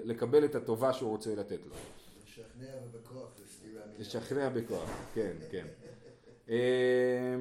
לקבל 0.04 0.46
את 0.46 0.56
הטובה 0.56 0.94
שהוא 0.94 1.10
רוצה 1.10 1.36
לתת 1.36 1.60
לו. 1.66 1.76
לשכנע 2.26 2.76
ובכוח 2.86 3.30
זה 3.38 3.44
סתירה 3.48 3.82
לשכנע 4.00 4.50
בכוח, 4.50 4.90
כן, 5.14 5.32
כן. 5.52 5.66
אה, 6.50 7.36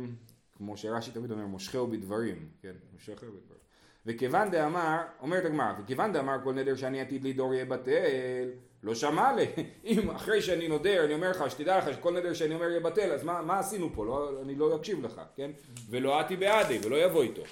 כמו 0.56 0.76
שרש"י 0.76 1.10
תמיד 1.10 1.30
אומר, 1.30 1.46
מושכהו 1.46 1.86
בדברים, 1.86 2.48
כן, 2.62 2.72
מושכהו 2.92 3.28
בדברים. 3.28 3.60
וכיוון 4.06 4.50
דאמר, 4.50 4.98
אומרת 5.20 5.44
הגמרא, 5.44 5.72
וכיוון 5.82 6.12
דאמר 6.12 6.36
כל 6.44 6.54
נדר 6.54 6.76
שאני 6.76 7.00
עתיד 7.00 7.24
לידור 7.24 7.54
יהיה 7.54 7.64
בטל, 7.64 8.50
לא 8.82 8.94
שמע 8.94 9.32
לי. 9.32 9.46
אם 9.84 10.10
אחרי 10.10 10.42
שאני 10.42 10.68
נודר, 10.68 11.04
אני 11.04 11.14
אומר 11.14 11.30
לך, 11.30 11.50
שתדע 11.50 11.78
לך 11.78 11.92
שכל 11.92 12.18
נדר 12.18 12.34
שאני 12.34 12.54
אומר 12.54 12.68
יהיה 12.68 12.80
בטל, 12.80 13.12
אז 13.12 13.24
מה, 13.24 13.42
מה 13.42 13.58
עשינו 13.58 13.90
פה? 13.94 14.06
לא, 14.06 14.42
אני 14.42 14.54
לא 14.54 14.76
אקשיב 14.76 15.04
לך, 15.04 15.20
כן? 15.34 15.50
ולא 15.90 16.20
עתי 16.20 16.36
בעדי, 16.36 16.78
ולא 16.82 16.96
יבוא 16.96 17.22
איתו. 17.22 17.42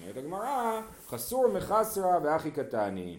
אומרת 0.00 0.16
הגמרא, 0.16 0.80
חסור 1.06 1.48
מחסרא 1.48 2.18
ואחי 2.22 2.50
קטני. 2.50 3.18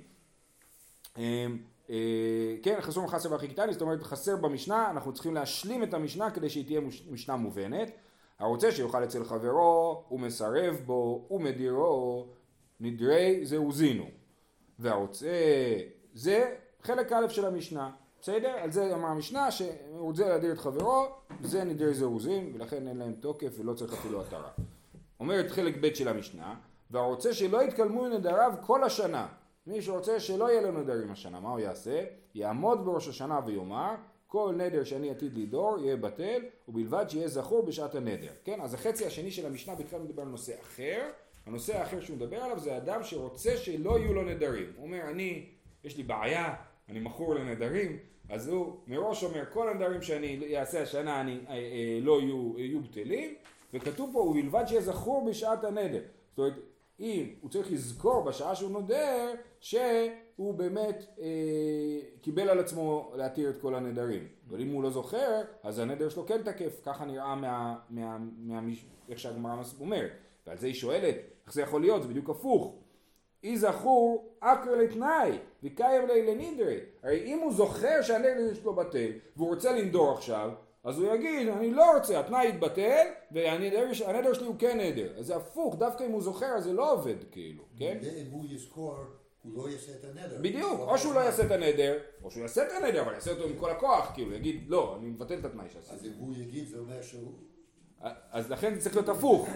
אמ, 1.17 1.57
אה, 1.89 2.55
כן, 2.63 2.81
חסור 2.81 3.03
מחסר 3.03 3.31
ואחי 3.31 3.47
קטני, 3.47 3.73
זאת 3.73 3.81
אומרת 3.81 4.03
חסר 4.03 4.35
במשנה, 4.35 4.91
אנחנו 4.91 5.13
צריכים 5.13 5.33
להשלים 5.33 5.83
את 5.83 5.93
המשנה 5.93 6.31
כדי 6.31 6.49
שהיא 6.49 6.65
תהיה 6.65 6.81
משנה 7.11 7.35
מובנת. 7.35 7.91
הרוצה 8.39 8.71
שיאכל 8.71 9.03
אצל 9.03 9.23
חברו, 9.23 10.03
הוא 10.07 10.19
מסרב 10.19 10.75
בו, 10.85 11.25
הוא 11.27 11.41
מדירו, 11.41 12.27
נדרי 12.79 13.45
זהוזינו. 13.45 14.05
והרוצה, 14.79 15.27
זה 16.13 16.55
חלק 16.81 17.11
א' 17.11 17.29
של 17.29 17.45
המשנה, 17.45 17.91
בסדר? 18.21 18.49
על 18.49 18.71
זה 18.71 18.95
אמר 18.95 19.07
המשנה 19.07 19.51
שהוא 19.51 19.99
רוצה 19.99 20.29
להדיר 20.29 20.51
את 20.51 20.57
חברו, 20.57 21.07
זה 21.41 21.63
נדרי 21.63 21.93
זהוזין, 21.93 22.51
ולכן 22.55 22.87
אין 22.87 22.97
להם 22.97 23.13
תוקף 23.13 23.53
ולא 23.57 23.73
צריך 23.73 23.93
אפילו 23.93 24.21
התרה. 24.21 24.49
אומרת 25.19 25.51
חלק 25.51 25.75
ב' 25.81 25.93
של 25.93 26.07
המשנה, 26.07 26.55
והרוצה 26.91 27.33
שלא 27.33 27.63
יתקלמו 27.63 28.07
נדריו 28.07 28.53
כל 28.61 28.83
השנה. 28.83 29.27
מי 29.67 29.81
שרוצה 29.81 30.19
שלא 30.19 30.51
יהיה 30.51 30.61
לו 30.61 30.71
נדרים 30.71 31.11
השנה, 31.11 31.39
מה 31.39 31.49
הוא 31.49 31.59
יעשה? 31.59 32.03
יעמוד 32.35 32.85
בראש 32.85 33.07
השנה 33.07 33.39
ויאמר, 33.45 33.95
כל 34.27 34.53
נדר 34.57 34.83
שאני 34.83 35.09
עתיד 35.09 35.33
לידור 35.33 35.77
יהיה 35.79 35.95
בטל, 35.95 36.41
ובלבד 36.67 37.05
שיהיה 37.09 37.27
זכור 37.27 37.65
בשעת 37.65 37.95
הנדר. 37.95 38.31
כן, 38.43 38.61
אז 38.61 38.73
החצי 38.73 39.05
השני 39.05 39.31
של 39.31 39.45
המשנה 39.45 39.75
בכלל 39.75 39.99
מדבר 39.99 40.21
על 40.21 40.27
נושא 40.27 40.53
אחר. 40.61 41.09
הנושא 41.45 41.77
האחר 41.77 42.01
שהוא 42.01 42.17
מדבר 42.17 42.37
עליו 42.37 42.59
זה 42.59 42.77
אדם 42.77 43.03
שרוצה 43.03 43.57
שלא 43.57 43.99
יהיו 43.99 44.13
לו 44.13 44.23
נדרים. 44.23 44.71
הוא 44.75 44.85
אומר, 44.85 45.01
אני, 45.09 45.45
יש 45.83 45.97
לי 45.97 46.03
בעיה, 46.03 46.55
אני 46.89 46.99
מכור 46.99 47.35
לנדרים, 47.35 47.97
אז 48.29 48.47
הוא 48.47 48.77
מראש 48.87 49.23
אומר, 49.23 49.43
כל 49.53 49.69
הנדרים 49.69 50.01
שאני 50.01 50.57
אעשה 50.59 50.81
השנה 50.81 51.21
אני, 51.21 51.39
אה, 51.47 51.53
אה, 51.53 51.99
לא 52.01 52.21
יהיו, 52.21 52.59
יהיו 52.59 52.79
בטלים, 52.79 53.35
וכתוב 53.73 54.09
פה, 54.13 54.19
ובלבד 54.19 54.63
שיהיה 54.67 54.81
זכור 54.81 55.29
בשעת 55.29 55.63
הנדר. 55.63 56.01
זאת 56.29 56.39
אומרת, 56.39 56.53
אם 57.01 57.33
הוא 57.41 57.49
צריך 57.49 57.71
לזכור 57.71 58.23
בשעה 58.23 58.55
שהוא 58.55 58.71
נודר, 58.71 59.33
שהוא 59.59 60.53
באמת 60.55 61.05
אה, 61.19 61.27
קיבל 62.21 62.49
על 62.49 62.59
עצמו 62.59 63.13
להתיר 63.15 63.49
את 63.49 63.61
כל 63.61 63.75
הנדרים. 63.75 64.27
אבל 64.49 64.61
אם 64.61 64.71
הוא 64.71 64.83
לא 64.83 64.89
זוכר, 64.89 65.41
אז 65.63 65.79
הנדר 65.79 66.09
שלו 66.09 66.25
כן 66.25 66.41
תקף, 66.43 66.81
ככה 66.85 67.05
נראה 67.05 67.35
מה, 67.35 67.75
מה, 67.89 68.17
מה, 68.37 68.61
מה, 68.61 68.71
איך 69.09 69.19
שהגמרא 69.19 69.61
אומרת. 69.79 70.11
ועל 70.47 70.57
זה 70.57 70.67
היא 70.67 70.75
שואלת, 70.75 71.15
איך 71.45 71.53
זה 71.53 71.61
יכול 71.61 71.81
להיות? 71.81 72.01
זה 72.01 72.07
בדיוק 72.07 72.29
הפוך. 72.29 72.75
אי 73.43 73.57
זכור 73.57 74.35
אקר 74.39 74.75
לתנאי 74.75 75.37
וקיים 75.63 76.07
לי 76.07 76.31
לנידרי. 76.31 76.79
הרי 77.03 77.23
אם 77.25 77.39
הוא 77.39 77.53
זוכר 77.53 78.01
שהנדר 78.01 78.53
שלו 78.53 78.73
בטל 78.73 79.11
והוא 79.35 79.49
רוצה 79.49 79.71
לנדור 79.71 80.11
עכשיו, 80.11 80.51
אז 80.83 80.99
הוא 80.99 81.13
יגיד, 81.15 81.47
אני 81.47 81.71
לא 81.71 81.95
רוצה, 81.95 82.19
התנאי 82.19 82.47
יתבטל 82.47 83.07
והנדר 83.31 83.87
הנדר 84.05 84.33
שלי 84.33 84.45
הוא 84.45 84.55
כן 84.59 84.79
נדר. 84.79 85.13
אז 85.17 85.25
זה 85.25 85.35
הפוך, 85.35 85.75
דווקא 85.75 86.03
אם 86.03 86.11
הוא 86.11 86.21
זוכר 86.21 86.45
אז 86.45 86.63
זה 86.63 86.73
לא 86.73 86.93
עובד 86.93 87.15
כאילו, 87.31 87.63
כן? 87.77 87.97
ואם 88.01 88.27
הוא 88.31 88.45
יזכור, 88.49 88.95
הוא 89.43 89.57
לא 89.57 89.69
יעשה 89.69 89.91
את 89.91 90.03
הנדר. 90.03 90.37
בדיוק, 90.41 90.79
או 90.79 90.97
שהוא 90.97 91.13
לא 91.13 91.19
יעשה 91.19 91.45
את 91.45 91.51
הנדר, 91.51 91.97
או 92.23 92.31
שהוא 92.31 92.41
יעשה 92.41 92.63
את 92.63 92.71
הנדר, 92.71 93.01
אבל 93.01 93.13
יעשה 93.13 93.31
אותו 93.31 93.43
עם 93.43 93.57
כל 93.59 93.69
הכוח, 93.71 94.11
כאילו, 94.13 94.33
יגיד, 94.33 94.63
לא, 94.67 94.95
אני 94.99 95.09
מבטל 95.09 95.39
את 95.39 95.45
התנאי 95.45 95.65
אז 95.65 95.71
שעשיתי. 95.71 96.07
אם 96.07 96.13
הוא 96.19 96.33
יגיד, 96.35 96.67
זה 96.67 96.79
אומר 96.79 97.01
שהוא... 97.01 97.31
אז 98.31 98.51
לכן 98.51 98.75
זה 98.75 98.81
צריך 98.81 98.95
להיות 98.95 99.09
הפוך. 99.09 99.49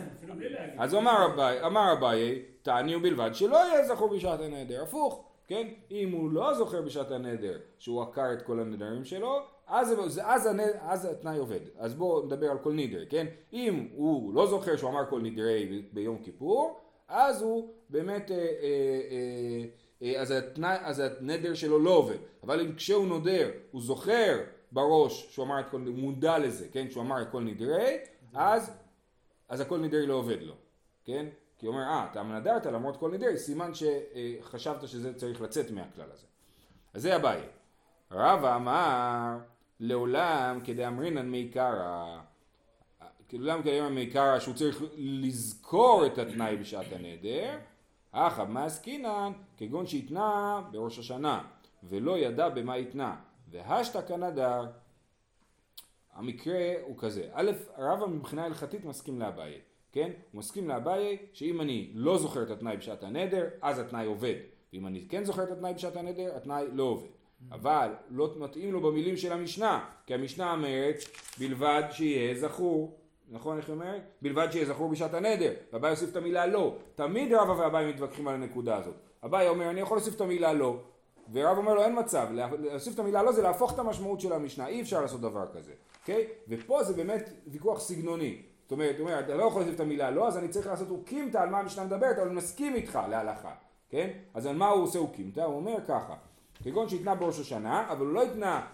אז 0.78 0.96
אמר 0.96 1.94
אביי, 1.94 2.42
תעני 2.62 2.96
ובלבד 2.96 3.30
שלא 3.34 3.58
יהיה 3.58 3.88
זכור 3.88 4.16
בשעת 4.16 4.40
הנדר, 4.40 4.84
הפוך, 4.84 5.24
כן? 5.48 5.68
אם 5.92 6.12
הוא 6.12 6.32
לא 6.32 6.54
זוכר 6.54 6.82
בשעת 6.82 7.12
הנדר 7.12 7.60
שהוא 7.80 8.02
עקר 8.02 8.34
את 8.34 8.42
כל 8.42 8.60
הנדרים 8.60 9.06
שלו, 9.06 9.40
אז, 9.68 9.96
זה- 10.08 10.28
אז, 10.28 10.46
הנ, 10.46 10.60
אז 10.82 11.06
התנאי 11.06 11.38
עובד. 11.38 11.60
אז 11.78 11.94
בואו 11.94 12.26
נדבר 12.26 12.52
על 12.52 12.58
כל 12.60 12.74
נידר, 12.74 13.06
כן? 13.10 13.28
אם 13.54 13.88
הוא 13.96 14.34
לא 14.34 14.48
זוכר 14.48 14.76
שהוא 14.78 14.90
אמר 14.90 15.10
כל 15.10 15.22
נדרי 15.22 15.86
ביום 15.94 16.18
כיפור, 16.24 16.80
אז 17.08 17.42
הוא 17.42 17.74
באמת, 17.90 18.32
אה, 18.32 18.38
אה, 18.38 18.42
אה, 18.42 19.66
אה, 20.16 20.22
אז, 20.22 20.32
התנאי, 20.32 20.78
אז 20.82 21.00
הנדר 21.20 21.54
שלו 21.54 21.80
לא 21.80 21.90
עובד. 21.92 22.18
אבל 22.44 22.60
אם 22.62 22.76
כשהוא 22.76 23.08
נודר, 23.08 23.52
הוא 23.72 23.82
זוכר 23.82 24.40
בראש 24.72 25.34
שהוא 25.34 25.46
אמר 25.46 25.60
את 25.60 25.70
כל, 25.70 25.82
הוא 25.86 25.96
מודע 25.96 26.38
לזה, 26.40 26.68
כן? 26.72 26.90
שהוא 26.90 27.04
אמר 27.04 27.22
את 27.22 27.28
כל 27.32 27.44
נדרי, 27.44 27.98
אז, 28.34 28.72
אז 29.50 29.62
הכל 29.62 29.78
נדרי 29.78 30.08
לא 30.08 30.14
עובד 30.14 30.42
לו, 30.42 30.54
כן? 31.06 31.26
כי 31.58 31.66
הוא 31.66 31.76
אומר, 31.76 31.84
אה, 31.86 32.08
אתה 32.12 32.24
נדרת 32.24 32.66
למרות 32.66 32.98
כל 32.98 33.12
נדרי, 33.12 33.38
סימן 33.38 33.72
שחשבת 33.74 34.88
שזה 34.88 35.14
צריך 35.14 35.42
לצאת 35.42 35.72
מהכלל 35.72 36.08
הזה. 36.14 36.26
אז 36.94 37.02
זה 37.02 37.16
הבעיה. 37.16 37.44
רבא 38.12 38.56
אמר, 38.56 39.38
לעולם 39.80 40.60
כדאמרינן 40.64 41.30
מי 41.30 41.50
קרא, 41.50 42.20
לעולם 43.34 43.62
כדאמרינן 43.62 43.96
מי 43.96 44.08
קרא 44.08 44.40
שהוא 44.40 44.56
צריך 44.56 44.84
לזכור 44.98 46.06
את 46.06 46.18
התנאי 46.18 46.56
בשעת 46.56 46.86
הנדר, 46.94 47.58
אך 48.12 48.40
מה 48.40 48.66
עסקינן 48.66 49.32
כגון 49.58 49.88
שהתנה 49.88 50.62
בראש 50.72 51.00
השנה, 51.00 51.44
ולא 51.84 52.18
ידע 52.18 52.50
במה 52.50 52.74
התנה, 52.74 53.16
והשתא 53.52 54.02
כנדר. 54.02 54.66
המקרה 56.14 56.74
הוא 56.84 56.96
כזה, 56.98 57.30
א', 57.34 57.52
רבא 57.78 58.06
מבחינה 58.06 58.46
הלכתית 58.46 58.86
מסכים 58.86 59.20
לאביי, 59.20 59.60
כן? 59.92 60.12
הוא 60.32 60.40
מסכים 60.40 60.68
לאביי 60.68 61.18
שאם 61.34 61.62
אני 61.62 61.92
לא 61.94 62.18
זוכר 62.18 62.44
את 62.44 62.52
התנאי 62.52 62.78
בשעת 62.78 63.04
הנדר, 63.04 63.48
אז 63.62 63.80
התנאי 63.80 64.06
עובד. 64.06 64.36
ואם 64.74 64.88
אני 64.88 65.06
כן 65.10 65.24
זוכר 65.24 65.44
את 65.44 65.52
התנאי 65.52 65.74
בשעת 65.74 65.96
הנדר, 65.96 66.36
התנאי 66.36 66.66
לא 66.74 66.84
עובד. 66.84 67.15
אבל 67.52 67.90
לא 68.10 68.30
מתאים 68.38 68.74
לו 68.74 68.82
במילים 68.82 69.18
של 69.18 69.34
המשנה, 69.34 69.86
כי 70.06 70.14
המשנה 70.14 70.54
אומרת 70.54 70.96
בלבד 71.40 71.84
שיהיה 71.92 72.40
זכור, 72.40 72.98
נכון 73.32 73.58
איך 73.58 73.70
היא 73.70 73.74
אומרת? 73.74 74.02
בלבד 74.22 74.48
שיהיה 74.52 74.66
זכור 74.66 74.90
בשעת 74.90 75.14
הנדר, 75.14 75.54
ואביי 75.74 75.90
יוסיף 75.90 76.12
את 76.12 76.16
המילה 76.16 76.46
לא. 76.46 76.76
תמיד 76.96 77.34
רבא 77.34 77.52
ואביי 77.52 77.94
מתווכחים 77.94 78.28
על 78.28 78.36
הנקודה 78.36 78.78
הזאת. 78.78 78.96
אביי 79.26 79.48
אומר 79.48 79.70
אני 79.70 79.82
יכול 79.82 79.98
להוסיף 79.98 80.16
את 80.16 80.22
המילה 80.22 80.54
לא, 80.54 80.78
ורב 81.32 81.58
אומר 81.58 81.74
לו 81.74 81.84
אין 81.84 82.00
מצב, 82.00 82.28
להוסיף 82.60 82.94
את 82.94 83.00
המילה 83.00 83.24
לא 83.24 83.32
זה 83.32 83.42
להפוך 83.42 83.74
את 83.74 83.80
המשמעות 83.80 84.20
של 84.22 84.34
המשנה, 84.34 84.68
אי 84.68 84.82
אפשר 84.82 85.02
לעשות 85.02 85.22
דבר 85.22 85.46
כזה, 85.54 85.72
אוקיי? 86.02 86.28
ופה 86.48 86.84
זה 86.84 86.94
באמת 86.94 87.30
ויכוח 87.48 87.80
סגנוני. 87.80 88.42
זאת 88.64 88.72
אומרת, 88.72 89.00
אומר, 89.00 89.20
אתה 89.20 89.36
לא 89.36 89.44
יכול 89.44 89.62
להוסיף 89.62 89.76
את 89.76 89.80
המילה 89.80 90.12
לא, 90.12 90.28
אז 90.28 90.38
אני 90.38 90.48
צריך 90.48 90.68
לעשות 90.68 90.90
אוקימתא 90.90 91.38
על 91.38 91.50
מה 91.50 91.60
המשנה 91.60 91.84
מדברת, 91.84 92.18
אבל 92.18 92.28
אני 92.28 92.36
מסכים 92.36 92.76
איתך 92.76 93.00
להלכה, 93.10 93.52
כן? 93.90 94.10
אז 94.34 94.46
על 94.46 94.56
מה 94.56 94.68
הוא 94.68 94.84
עושה 94.84 95.00
אוקימתא? 95.00 95.42
הוא 95.42 95.56
אומר 95.56 95.76
ככה, 95.88 96.16
כגון 96.66 96.90
שהתנה 96.90 97.16
בראש 97.16 97.40
השנה, 97.40 97.92
אבל 97.92 98.06
הוא 98.06 98.14
לא 98.14 98.24
התנה 98.24 98.68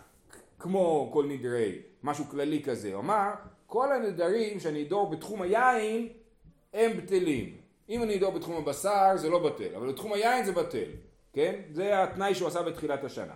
כמו 0.59 1.09
כל 1.13 1.25
נדרי, 1.25 1.79
משהו 2.03 2.25
כללי 2.25 2.63
כזה, 2.63 2.93
הוא 2.93 2.99
אמר, 2.99 3.31
כל 3.67 3.93
הנדרים 3.93 4.59
שאני 4.59 4.83
אדור 4.83 5.09
בתחום 5.09 5.41
היין, 5.41 6.09
הם 6.73 6.97
בטלים. 6.97 7.57
אם 7.89 8.03
אני 8.03 8.17
אדור 8.17 8.31
בתחום 8.31 8.55
הבשר 8.55 9.11
זה 9.15 9.29
לא 9.29 9.39
בטל, 9.49 9.75
אבל 9.75 9.91
בתחום 9.91 10.13
היין 10.13 10.45
זה 10.45 10.51
בטל, 10.51 10.89
כן? 11.33 11.61
זה 11.71 12.03
התנאי 12.03 12.35
שהוא 12.35 12.47
עשה 12.47 12.63
בתחילת 12.63 13.03
השנה. 13.03 13.33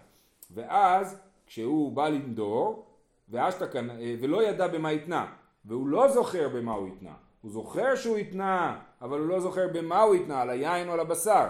ואז 0.52 1.20
כשהוא 1.48 1.92
בא 1.92 2.10
לנדור, 2.10 2.86
ואשתכן, 3.30 3.86
ולא 4.22 4.44
ידע 4.44 4.68
במה 4.68 4.90
התנה, 4.90 5.34
והוא 5.66 5.88
לא 5.88 6.08
זוכר 6.08 6.50
במה 6.50 6.74
הוא 6.74 6.88
התנה, 6.88 7.14
הוא 7.42 7.52
זוכר 7.52 7.96
שהוא 7.96 8.18
התנה, 8.18 8.80
אבל 9.02 9.20
הוא 9.20 9.28
לא 9.28 9.40
זוכר 9.40 9.68
במה 9.74 10.02
הוא 10.02 10.16
התנה, 10.16 10.42
על 10.42 10.50
היין 10.50 10.88
או 10.88 10.94
על 10.94 11.00
הבשר. 11.00 11.50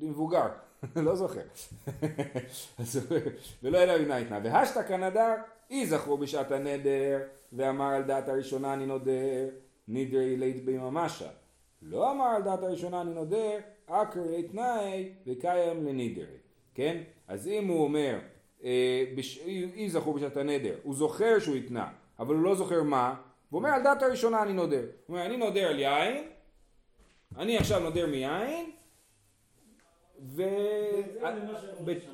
הוא 0.00 0.10
מבוגר, 0.10 0.46
לא 0.96 1.14
זוכר. 1.14 1.40
ולא 3.62 3.78
ידע 3.78 3.98
במה 3.98 4.16
התנה. 4.16 4.40
והשתכן 4.44 5.04
נדר, 5.04 5.34
אי 5.70 5.86
זכרו 5.86 6.18
בשעת 6.18 6.52
הנדר, 6.52 7.18
ואמר 7.52 7.84
על 7.84 8.02
דעת 8.02 8.28
הראשונה 8.28 8.74
אני 8.74 8.86
נודר, 8.86 9.48
נדרי 9.88 10.36
לית 10.36 10.64
בממשה. 10.64 11.28
לא 11.82 12.12
אמר 12.12 12.24
על 12.24 12.42
דעת 12.42 12.62
הראשונה 12.62 13.00
אני 13.00 13.14
נודר, 13.14 13.58
אקרי 13.86 14.42
תנאי 14.42 15.12
וקיים 15.26 15.86
לנידרי. 15.86 16.36
כן? 16.74 17.02
אז 17.28 17.48
אם 17.48 17.66
הוא 17.68 17.84
אומר, 17.84 18.18
אה. 18.64 19.04
אי 19.74 19.90
זכור 19.90 20.14
בשעת 20.14 20.36
הנדר, 20.36 20.74
הוא 20.82 20.94
זוכר 20.94 21.38
שהוא 21.38 21.56
התנה, 21.56 21.88
אבל 22.18 22.34
הוא 22.34 22.42
לא 22.42 22.54
זוכר 22.54 22.82
מה, 22.82 23.14
הוא 23.50 23.58
אומר 23.58 23.70
על 23.70 23.82
דעת 23.82 24.02
הראשונה 24.02 24.42
אני 24.42 24.52
נודר. 24.52 24.80
הוא 25.06 25.16
אומר 25.16 25.26
אני 25.26 25.36
נודר 25.36 25.68
על 25.68 25.78
יין, 25.78 26.24
אני 27.38 27.58
עכשיו 27.58 27.80
נודר 27.80 28.06
מיין, 28.06 28.70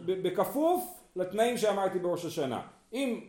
ובכפוף 0.07 1.03
לתנאים 1.17 1.57
שאמרתי 1.59 1.99
בראש 1.99 2.25
השנה. 2.25 2.63
אם, 2.93 3.21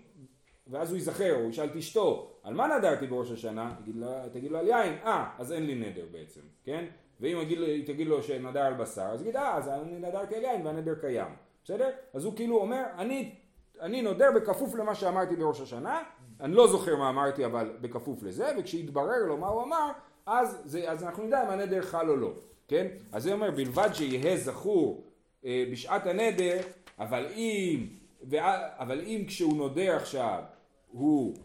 ואז 0.67 0.89
הוא 0.89 0.97
ייזכר, 0.97 1.35
הוא 1.35 1.49
ישאל 1.49 1.65
את 1.65 1.75
אשתו, 1.75 2.33
על 2.43 2.53
מה 2.53 2.77
נדרתי 2.77 3.07
בראש 3.07 3.31
השנה? 3.31 3.75
תגיד 3.81 3.95
לו, 3.95 4.07
תגיד 4.33 4.51
לו 4.51 4.59
על 4.59 4.67
יין, 4.67 4.93
אה, 5.03 5.29
אז 5.37 5.51
אין 5.51 5.65
לי 5.65 5.75
נדר 5.75 6.05
בעצם, 6.11 6.41
כן? 6.63 6.85
ואם 7.19 7.37
היא 7.37 7.87
תגיד 7.87 8.07
לו 8.07 8.23
שנדר 8.23 8.61
על 8.61 8.73
בשר, 8.73 9.01
אז 9.01 9.21
יגיד, 9.21 9.35
אה, 9.35 9.57
אז 9.57 9.69
אני 9.69 9.99
נדרתי 9.99 10.35
על 10.35 10.43
יין 10.43 10.65
והנדר 10.65 10.95
קיים, 10.95 11.35
בסדר? 11.63 11.89
אז 12.13 12.25
הוא 12.25 12.35
כאילו 12.35 12.57
אומר, 12.57 12.83
אני, 12.97 13.35
אני 13.81 14.01
נודר 14.01 14.31
בכפוף 14.35 14.75
למה 14.75 14.95
שאמרתי 14.95 15.35
בראש 15.35 15.61
השנה, 15.61 16.03
אני 16.41 16.53
לא 16.53 16.67
זוכר 16.67 16.95
מה 16.95 17.09
אמרתי 17.09 17.45
אבל 17.45 17.71
בכפוף 17.81 18.23
לזה, 18.23 18.51
וכשיתברר 18.59 19.25
לו 19.27 19.37
מה 19.37 19.47
הוא 19.47 19.63
אמר, 19.63 19.91
אז, 20.25 20.61
זה, 20.65 20.91
אז 20.91 21.03
אנחנו 21.03 21.23
נדע 21.23 21.43
אם 21.43 21.49
הנדר 21.49 21.81
חל 21.81 22.09
או 22.09 22.15
לא, 22.15 22.33
כן? 22.67 22.87
אז 23.11 23.23
זה 23.23 23.33
אומר, 23.33 23.51
בלבד 23.51 23.89
שיהא 23.93 24.37
זכור 24.37 25.11
אה, 25.45 25.63
בשעת 25.71 26.07
הנדר, 26.07 26.61
אבל 26.99 27.25
אם, 27.35 27.87
וה, 28.23 28.69
אבל 28.77 29.01
אם 29.01 29.23
כשהוא 29.27 29.57
נודר 29.57 29.95
עכשיו, 29.95 30.43
הוא, 30.91 31.35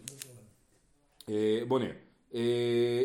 אה, 1.29 1.61
בוא 1.69 1.79
נראה, 1.79 1.93
אה, 2.35 3.03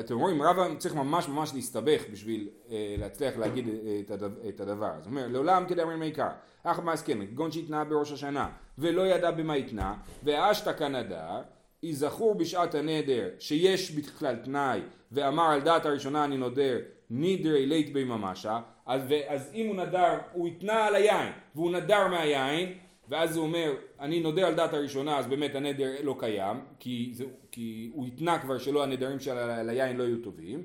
אתם 0.00 0.18
רואים, 0.18 0.42
רבא 0.42 0.74
צריך 0.78 0.94
ממש 0.94 1.28
ממש 1.28 1.54
להסתבך 1.54 2.02
בשביל 2.12 2.48
אה, 2.70 2.94
להצליח 2.98 3.36
להגיד 3.36 3.68
אה, 3.68 4.00
את, 4.00 4.10
הדבר, 4.10 4.48
את 4.48 4.60
הדבר. 4.60 4.92
זאת 4.98 5.06
אומרת, 5.06 5.30
לעולם 5.30 5.64
כדאמרים 5.68 5.98
מעיקר, 5.98 6.28
אך 6.62 6.78
מה 6.78 6.92
הסכם, 6.92 7.26
כגון 7.26 7.52
שהתנה 7.52 7.84
בראש 7.84 8.12
השנה, 8.12 8.48
ולא 8.78 9.06
ידע 9.06 9.30
במה 9.30 9.54
התנה, 9.54 9.94
ואשתא 10.22 10.72
כנדר, 10.72 11.42
יזכור 11.82 12.34
בשעת 12.34 12.74
הנדר 12.74 13.28
שיש 13.38 13.90
בכלל 13.90 14.36
תנאי, 14.36 14.80
ואמר 15.14 15.44
על 15.44 15.60
דעת 15.60 15.86
הראשונה 15.86 16.24
אני 16.24 16.36
נודר, 16.36 16.78
נידרי 17.10 17.66
לית 17.66 17.92
בי 17.92 18.04
ממשה, 18.04 18.60
אז, 18.86 19.02
אז 19.28 19.50
אם 19.54 19.66
הוא 19.66 19.76
נדר, 19.76 20.18
הוא 20.32 20.48
התנה 20.48 20.86
על 20.86 20.94
היין, 20.94 21.32
והוא 21.54 21.70
נדר 21.70 22.08
מהיין, 22.08 22.78
ואז 23.08 23.36
הוא 23.36 23.46
אומר, 23.46 23.74
אני 24.00 24.20
נודר 24.20 24.46
על 24.46 24.54
דעת 24.54 24.74
הראשונה, 24.74 25.18
אז 25.18 25.26
באמת 25.26 25.54
הנדר 25.54 25.90
לא 26.02 26.16
קיים, 26.18 26.56
כי, 26.78 27.10
זה, 27.12 27.24
כי 27.50 27.90
הוא 27.94 28.06
התנה 28.06 28.38
כבר 28.38 28.58
שלא 28.58 28.82
הנדרים 28.82 29.20
של 29.20 29.38
היין 29.68 29.96
לא 29.96 30.02
יהיו 30.02 30.18
טובים. 30.18 30.62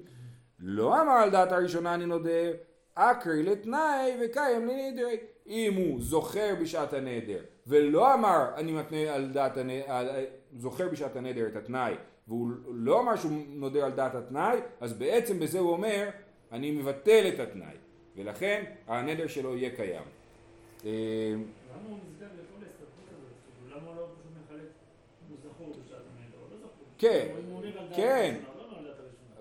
לא 0.59 1.01
אמר 1.01 1.13
על 1.13 1.29
דעת 1.29 1.51
הראשונה 1.51 1.93
אני 1.93 2.05
נודר, 2.05 2.51
אקרי 2.95 3.43
לתנאי 3.43 4.11
וקיים 4.21 4.67
לנדרי. 4.67 5.17
אם 5.47 5.73
הוא 5.75 6.01
זוכר 6.01 6.55
בשעת 6.61 6.93
הנדר, 6.93 7.39
ולא 7.67 8.13
אמר 8.13 8.45
אני 8.55 8.71
מתנה 8.71 9.13
על 9.13 9.29
דעת 9.31 9.57
הנדר, 9.57 10.03
זוכר 10.57 10.87
בשעת 10.89 11.15
הנדר 11.15 11.47
את 11.47 11.55
התנאי, 11.55 11.93
והוא 12.29 12.51
לא 12.67 12.99
אמר 12.99 13.15
שהוא 13.15 13.31
נודר 13.49 13.85
על 13.85 13.91
דעת 13.91 14.15
התנאי, 14.15 14.57
אז 14.79 14.93
בעצם 14.93 15.39
בזה 15.39 15.59
הוא 15.59 15.71
אומר, 15.71 16.09
אני 16.51 16.71
מבטל 16.71 17.31
את 17.33 17.39
התנאי, 17.39 17.75
ולכן 18.15 18.63
הנדר 18.87 19.27
שלו 19.27 19.57
יהיה 19.57 19.75
קיים. 19.75 20.03
למה 20.83 20.91
הוא 21.89 21.97
נזכר 22.11 22.25
לכל 22.25 22.63
ההסתברות 22.63 23.07
הזאת? 23.11 23.29
כאילו, 23.63 23.77
למה 23.77 23.89
הוא 23.89 23.95
לא 23.95 24.07
פשוט 24.13 24.31
מחלק 24.45 24.61
אם 24.61 25.29
הוא 25.29 25.37
זכור 25.43 25.73
בשעת 25.85 26.01
הנדר? 26.17 26.37
הוא 26.41 26.47
לא 26.51 26.57
זכור. 26.57 26.85
כן, 26.97 27.27
כן. 27.95 28.35
לא. 28.43 28.59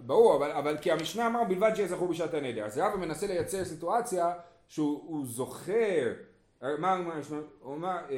ברור, 0.07 0.37
אבל, 0.37 0.51
אבל 0.51 0.77
כי 0.79 0.93
המשנה 0.93 1.27
אמר 1.27 1.45
בלבד 1.45 1.71
שיהיה 1.75 1.89
זכור 1.89 2.09
בשעת 2.09 2.35
הנדר. 2.35 2.65
אז 2.65 2.79
רבא 2.79 2.97
מנסה 2.97 3.27
לייצר 3.27 3.65
סיטואציה 3.65 4.33
שהוא 4.69 5.03
הוא 5.07 5.27
זוכר, 5.27 6.13
מה 6.63 6.95
הוא 6.95 7.05
אומר, 7.05 7.15
הוא 7.61 7.75
אומר, 7.75 7.97
אה, 8.11 8.17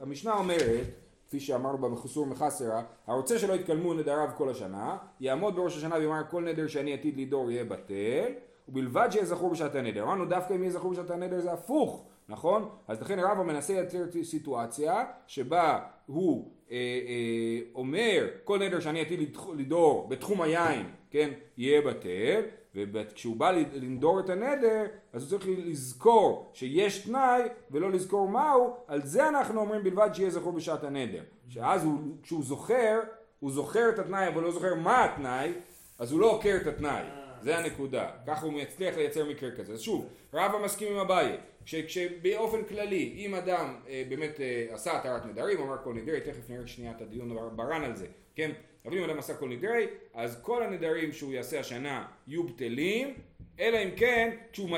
המשנה 0.00 0.34
אומרת, 0.34 0.86
כפי 1.30 1.40
שאמרנו 1.40 1.78
במחוסור 1.78 2.26
מחסרה, 2.26 2.82
הרוצה 3.06 3.38
שלא 3.38 3.52
יתקלמו 3.52 3.94
נדריו 3.94 4.28
כל 4.36 4.48
השנה, 4.48 4.96
יעמוד 5.20 5.56
בראש 5.56 5.76
השנה 5.76 5.94
ויאמר 5.94 6.22
כל 6.30 6.44
נדר 6.44 6.66
שאני 6.66 6.94
עתיד 6.94 7.20
לדור 7.20 7.50
יהיה 7.50 7.64
בטל, 7.64 8.32
ובלבד 8.68 9.08
שיהיה 9.10 9.26
זכור 9.26 9.50
בשעת 9.50 9.74
הנדר. 9.74 10.02
אמרנו 10.02 10.24
דווקא 10.24 10.54
אם 10.54 10.62
יהיה 10.62 10.72
זכור 10.72 10.90
בשעת 10.90 11.10
הנדר 11.10 11.40
זה 11.40 11.52
הפוך, 11.52 12.04
נכון? 12.28 12.68
אז 12.88 13.02
לכן 13.02 13.18
רבא 13.18 13.42
מנסה 13.42 13.72
לייצר 13.72 14.04
סיטואציה 14.22 15.04
שבה 15.26 15.78
הוא 16.06 16.50
אה, 16.70 16.76
אה, 16.76 17.60
אומר 17.74 18.26
כל 18.44 18.58
נדר 18.58 18.80
שאני 18.80 19.00
עתיד 19.00 19.36
לדור 19.56 20.08
בתחום 20.08 20.42
היין, 20.42 20.86
כן, 21.10 21.30
יהיה 21.56 21.82
בטל, 21.82 22.40
וכשהוא 22.74 23.36
בא 23.36 23.50
לנדור 23.50 24.20
את 24.20 24.30
הנדר, 24.30 24.82
אז 25.12 25.22
הוא 25.32 25.38
צריך 25.40 25.50
לזכור 25.66 26.50
שיש 26.54 26.98
תנאי 26.98 27.42
ולא 27.70 27.90
לזכור 27.90 28.28
מהו, 28.28 28.76
על 28.86 29.06
זה 29.06 29.28
אנחנו 29.28 29.60
אומרים 29.60 29.84
בלבד 29.84 30.10
שיהיה 30.12 30.30
זכור 30.30 30.52
בשעת 30.52 30.84
הנדר. 30.84 31.22
שאז 31.48 31.84
הוא, 31.84 31.98
כשהוא 32.22 32.42
זוכר, 32.44 33.00
הוא 33.40 33.50
זוכר 33.50 33.88
את 33.88 33.98
התנאי 33.98 34.28
אבל 34.28 34.42
לא 34.42 34.50
זוכר 34.50 34.74
מה 34.74 35.04
התנאי, 35.04 35.52
אז 35.98 36.12
הוא 36.12 36.20
לא 36.20 36.30
עוקר 36.30 36.56
את 36.62 36.66
התנאי. 36.66 37.02
זה 37.42 37.58
הנקודה. 37.58 38.10
ככה 38.26 38.46
הוא 38.46 38.52
מצליח 38.52 38.96
לייצר 38.96 39.24
מקרה 39.30 39.50
כזה. 39.50 39.72
אז 39.72 39.80
שוב, 39.80 40.04
רבא 40.34 40.58
מסכים 40.64 40.92
עם 40.92 40.98
אביי, 40.98 41.36
כש- 41.64 41.74
כשבאופן 41.74 42.64
כללי, 42.64 43.14
אם 43.26 43.34
אדם 43.34 43.74
אה, 43.88 44.02
באמת 44.08 44.40
אה, 44.40 44.66
עשה 44.74 44.96
התרת 44.98 45.26
נדרים, 45.26 45.60
אמר 45.60 45.76
כל 45.84 45.94
נדרי, 45.94 46.20
תכף 46.20 46.50
נראה 46.50 46.66
שנייה 46.66 46.92
את 46.96 47.02
הדיון 47.02 47.36
ברן 47.56 47.84
על 47.84 47.96
זה, 47.96 48.06
כן? 48.34 48.50
אבל 48.86 48.98
אם 48.98 49.04
אדם 49.04 49.18
עשה 49.18 49.34
כל 49.34 49.48
נדרי, 49.48 49.86
אז 50.14 50.40
כל 50.42 50.62
הנדרים 50.62 51.12
שהוא 51.12 51.32
יעשה 51.32 51.60
השנה 51.60 52.06
יהיו 52.26 52.44
בטלים, 52.44 53.14
אלא 53.60 53.78
אם 53.84 53.90
כן, 53.96 54.36
כשהוא 54.52 54.70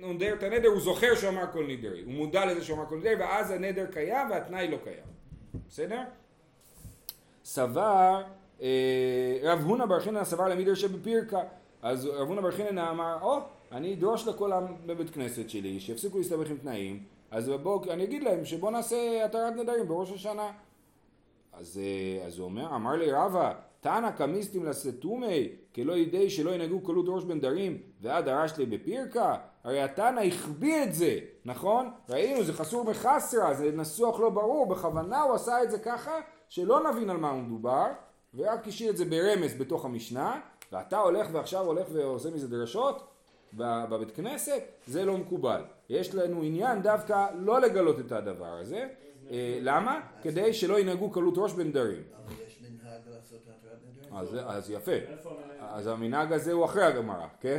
נודר 0.00 0.34
את 0.34 0.42
הנדר, 0.42 0.68
הוא 0.68 0.80
זוכר 0.80 1.14
שהוא 1.14 1.30
אמר 1.30 1.52
כל 1.52 1.66
נדרי. 1.66 2.02
הוא 2.02 2.12
מודע 2.12 2.46
לזה 2.46 2.64
שהוא 2.64 2.78
אמר 2.78 2.86
כל 2.86 2.96
נדרי, 2.98 3.14
ואז 3.14 3.50
הנדר 3.50 3.86
קיים 3.92 4.30
והתנאי 4.30 4.68
לא 4.68 4.78
קיים. 4.84 5.04
בסדר? 5.68 6.00
סבר, 7.44 8.22
אה, 8.62 9.38
רב 9.42 9.60
הונא 9.60 9.86
בר 9.86 10.00
חינא 10.00 10.24
סבר 10.24 10.48
למידר 10.48 10.74
שבפירקה. 10.74 11.40
אז 11.82 12.06
רב 12.06 12.28
הונא 12.28 12.40
בר 12.40 12.50
חינא 12.50 12.90
אמר, 12.90 13.18
או, 13.22 13.38
אני 13.72 13.94
אדרוש 13.94 14.28
לכל 14.28 14.52
העם 14.52 14.66
בבית 14.86 15.10
כנסת 15.10 15.50
שלי, 15.50 15.80
שיפסיקו 15.80 16.18
להסתבך 16.18 16.50
עם 16.50 16.56
תנאים, 16.56 17.02
אז 17.30 17.48
בואו, 17.48 17.92
אני 17.92 18.04
אגיד 18.04 18.22
להם 18.22 18.44
שבואו 18.44 18.72
נעשה 18.72 19.24
התרת 19.24 19.56
נדרים 19.56 19.88
בראש 19.88 20.12
השנה. 20.12 20.50
אז, 21.60 21.80
אה, 21.82 22.26
אז 22.26 22.38
הוא 22.38 22.44
אומר, 22.44 22.74
אמר 22.74 22.96
לי 22.96 23.12
רבא, 23.12 23.52
תנא 23.80 24.10
קמיסטים 24.10 24.64
לסתומי, 24.64 25.48
כלא 25.74 25.92
ידי 25.92 26.30
שלא 26.30 26.50
ינהגו 26.50 26.80
קלות 26.80 27.04
ראש 27.08 27.24
בנדרים, 27.24 27.78
ועד 28.00 28.24
דרש 28.24 28.58
לי 28.58 28.66
בפירקה? 28.66 29.36
הרי 29.64 29.82
התנא 29.82 30.20
החביא 30.20 30.82
את 30.82 30.94
זה, 30.94 31.18
נכון? 31.44 31.90
ראינו, 32.08 32.44
זה 32.44 32.52
חסור 32.52 32.84
בחסרה, 32.84 33.54
זה 33.54 33.72
נסוח 33.72 34.20
לא 34.20 34.30
ברור, 34.30 34.66
בכוונה 34.66 35.22
הוא 35.22 35.34
עשה 35.34 35.62
את 35.62 35.70
זה 35.70 35.78
ככה, 35.78 36.20
שלא 36.48 36.90
נבין 36.90 37.10
על 37.10 37.16
מה 37.16 37.30
הוא 37.30 37.42
מדובר, 37.42 37.86
ורק 38.34 38.68
השאיר 38.68 38.90
את 38.90 38.96
זה 38.96 39.04
ברמז 39.04 39.54
בתוך 39.54 39.84
המשנה, 39.84 40.40
ואתה 40.72 40.98
הולך 40.98 41.28
ועכשיו 41.32 41.66
הולך 41.66 41.86
ועושה 41.92 42.30
מזה 42.30 42.48
דרשות 42.48 43.06
בבית 43.54 44.10
כנסת, 44.10 44.62
זה 44.86 45.04
לא 45.04 45.16
מקובל. 45.16 45.62
יש 45.88 46.14
לנו 46.14 46.42
עניין 46.42 46.82
דווקא 46.82 47.26
לא 47.34 47.60
לגלות 47.60 48.00
את 48.00 48.12
הדבר 48.12 48.58
הזה. 48.60 48.88
אה, 49.30 49.58
למה? 49.60 50.00
כדי 50.22 50.52
שלא 50.52 50.80
ינהגו 50.80 51.10
קלות 51.10 51.34
ראש 51.36 51.52
בנדרים. 51.52 52.02
נדרים? 54.02 54.16
אז, 54.16 54.36
אז 54.46 54.70
יפה. 54.70 54.92
אז 55.58 55.86
המנהג 55.86 56.32
הזה 56.32 56.52
הוא 56.52 56.64
אחרי 56.64 56.84
הגמרא, 56.84 57.26
כן? 57.40 57.58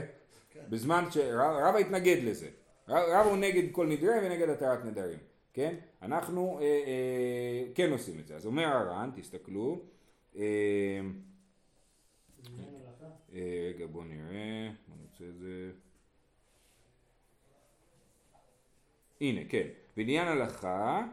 כן. 0.49 0.63
בזמן 0.69 1.03
שרבא 1.11 1.77
התנגד 1.77 2.17
לזה. 2.23 2.49
ר- 2.89 2.93
רבא 3.19 3.29
הוא 3.29 3.37
נגד 3.37 3.63
כל 3.71 3.87
נדרי 3.87 4.19
ונגד 4.23 4.49
התרת 4.49 4.85
נדרים, 4.85 5.19
כן? 5.53 5.75
אנחנו 6.01 6.59
אה, 6.61 6.65
אה, 6.65 7.73
כן 7.75 7.91
עושים 7.91 8.19
את 8.19 8.27
זה. 8.27 8.35
אז 8.35 8.45
אומר 8.45 8.63
הר"ן, 8.67 9.09
תסתכלו, 9.15 9.81
אה? 10.35 10.41
אה, 13.33 13.71
רגע 13.75 13.85
בואו 13.87 14.03
נראה, 14.03 14.69
בואו 14.87 14.97
נוצא 15.01 15.23
את 15.29 15.37
זה. 15.39 15.71
הנה, 19.21 19.41
כן. 19.49 19.67
בעניין 19.97 20.27
הלכה, 20.27 21.07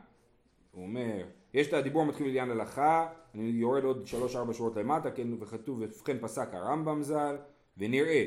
הוא 0.73 0.83
אומר, 0.83 1.25
יש 1.55 1.69
את 1.69 1.73
הדיבור 1.73 2.03
המתחיל 2.03 2.27
בעניין 2.27 2.51
הלכה, 2.51 3.09
אני 3.35 3.43
יורד 3.43 3.85
עוד 3.85 4.07
שלוש 4.07 4.37
ארבע 4.37 4.53
שורות 4.55 4.77
למטה, 4.77 5.11
כן, 5.11 5.29
וכתוב, 5.41 5.79
ובכן 5.81 6.19
פסק 6.21 6.49
הרמב"ם 6.53 7.03
ז"ל, 7.03 7.37
ונראה 7.79 8.25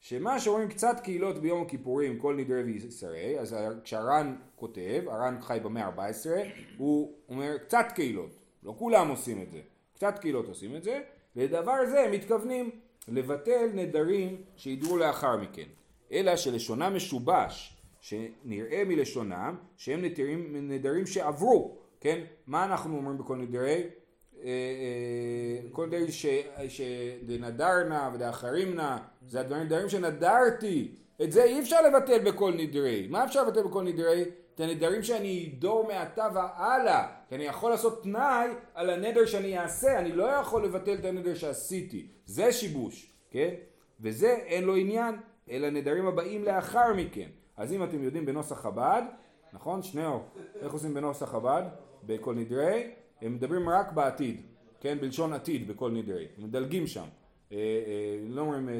שמה 0.00 0.40
שאומרים 0.40 0.68
קצת 0.68 1.00
קהילות 1.02 1.38
ביום 1.38 1.62
הכיפורים, 1.62 2.18
כל 2.18 2.34
נדרי 2.34 2.62
וישרי, 2.62 3.40
אז 3.40 3.56
כשהר"ן 3.84 4.36
כותב, 4.56 5.02
הר"ן 5.06 5.36
חי 5.40 5.58
במאה 5.62 5.86
ה-14, 5.86 6.26
הוא 6.76 7.12
אומר 7.28 7.58
קצת 7.58 7.86
קהילות, 7.94 8.30
לא 8.62 8.74
כולם 8.78 9.08
עושים 9.08 9.42
את 9.42 9.50
זה, 9.50 9.60
קצת 9.94 10.18
קהילות 10.18 10.48
עושים 10.48 10.76
את 10.76 10.84
זה, 10.84 11.00
לדבר 11.36 11.86
זה 11.90 12.00
הם 12.00 12.12
מתכוונים 12.12 12.70
לבטל 13.08 13.70
נדרים 13.74 14.42
שידעו 14.56 14.96
לאחר 14.96 15.36
מכן, 15.36 15.68
אלא 16.12 16.36
שלשונם 16.36 16.92
משובש, 16.96 17.73
שנראה 18.04 18.82
מלשונם 18.86 19.56
שהם 19.76 20.02
נדרים, 20.04 20.70
נדרים 20.70 21.06
שעברו, 21.06 21.78
כן? 22.00 22.24
מה 22.46 22.64
אנחנו 22.64 22.96
אומרים 22.96 23.18
בכל 23.18 23.36
נדרי? 23.36 23.82
אה, 24.42 24.44
אה, 24.44 25.70
כל 25.72 25.90
ש- 26.10 26.26
שדנדרנה 26.68 28.10
ודאחרימנה 28.14 28.98
זה 29.28 29.40
הדברים 29.40 29.62
נדרים 29.62 29.88
שנדרתי 29.88 30.94
את 31.22 31.32
זה 31.32 31.44
אי 31.44 31.60
אפשר 31.60 31.82
לבטל 31.82 32.18
בכל 32.18 32.54
נדרי 32.56 33.06
מה 33.10 33.24
אפשר 33.24 33.44
לבטל 33.44 33.62
בכל 33.62 33.82
נדרי? 33.82 34.24
את 34.54 34.60
הנדרים 34.60 35.02
שאני 35.02 35.52
אדור 35.58 35.86
מעתה 35.86 36.28
והלאה 36.34 37.06
כי 37.28 37.34
אני 37.34 37.44
יכול 37.44 37.70
לעשות 37.70 38.02
תנאי 38.02 38.48
על 38.74 38.90
הנדר 38.90 39.26
שאני 39.26 39.58
אעשה 39.58 39.98
אני 39.98 40.12
לא 40.12 40.24
יכול 40.24 40.64
לבטל 40.64 40.94
את 40.94 41.04
הנדר 41.04 41.34
שעשיתי 41.34 42.06
זה 42.26 42.52
שיבוש 42.52 43.12
כן? 43.30 43.54
וזה 44.00 44.30
אין 44.30 44.64
לו 44.64 44.76
עניין 44.76 45.14
אלא 45.50 45.70
נדרים 45.70 46.06
הבאים 46.06 46.44
לאחר 46.44 46.94
מכן 46.96 47.28
אז 47.56 47.72
אם 47.72 47.84
אתם 47.84 48.02
יודעים 48.02 48.26
בנוסח 48.26 48.60
חב"ד 48.60 49.02
נכון? 49.52 49.82
שניאור 49.82 50.24
איך 50.60 50.72
עושים 50.72 50.94
בנוסח 50.94 51.26
חב"ד? 51.26 51.62
בכל 52.06 52.34
נדרי 52.34 52.90
הם 53.22 53.34
מדברים 53.34 53.68
רק 53.68 53.92
בעתיד, 53.92 54.40
כן? 54.80 54.98
בלשון 55.00 55.32
עתיד 55.32 55.68
בכל 55.68 55.90
נדרי, 55.90 56.26
מדלגים 56.38 56.86
שם. 56.86 57.04
אה, 57.52 57.56
אה, 57.56 57.62
לא 58.28 58.40
אומרים, 58.40 58.68
אה, 58.68 58.74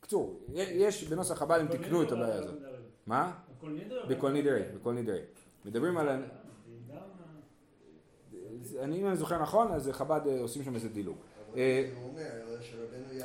קצור, 0.00 0.40
יש 0.54 1.04
בנוסח 1.04 1.38
חב"ד 1.38 1.60
הם 1.60 1.66
הכל 1.66 1.76
תיקנו 1.76 2.02
את 2.02 2.12
הבעיה 2.12 2.34
הזאת. 2.34 2.54
מה? 3.06 3.32
בכל 4.08 4.32
נדרי, 4.32 4.62
בכל 4.74 4.92
נדרי. 4.92 5.20
מדברים 5.64 5.98
על... 5.98 6.08
אני, 8.80 9.00
אם 9.00 9.06
אני 9.06 9.16
זוכר 9.16 9.42
נכון, 9.42 9.72
אז 9.72 9.90
חב"ד 9.92 10.20
אה, 10.26 10.40
עושים 10.40 10.64
שם 10.64 10.74
איזה 10.74 10.88
דילוג. 10.88 11.16
אה. 11.56 11.84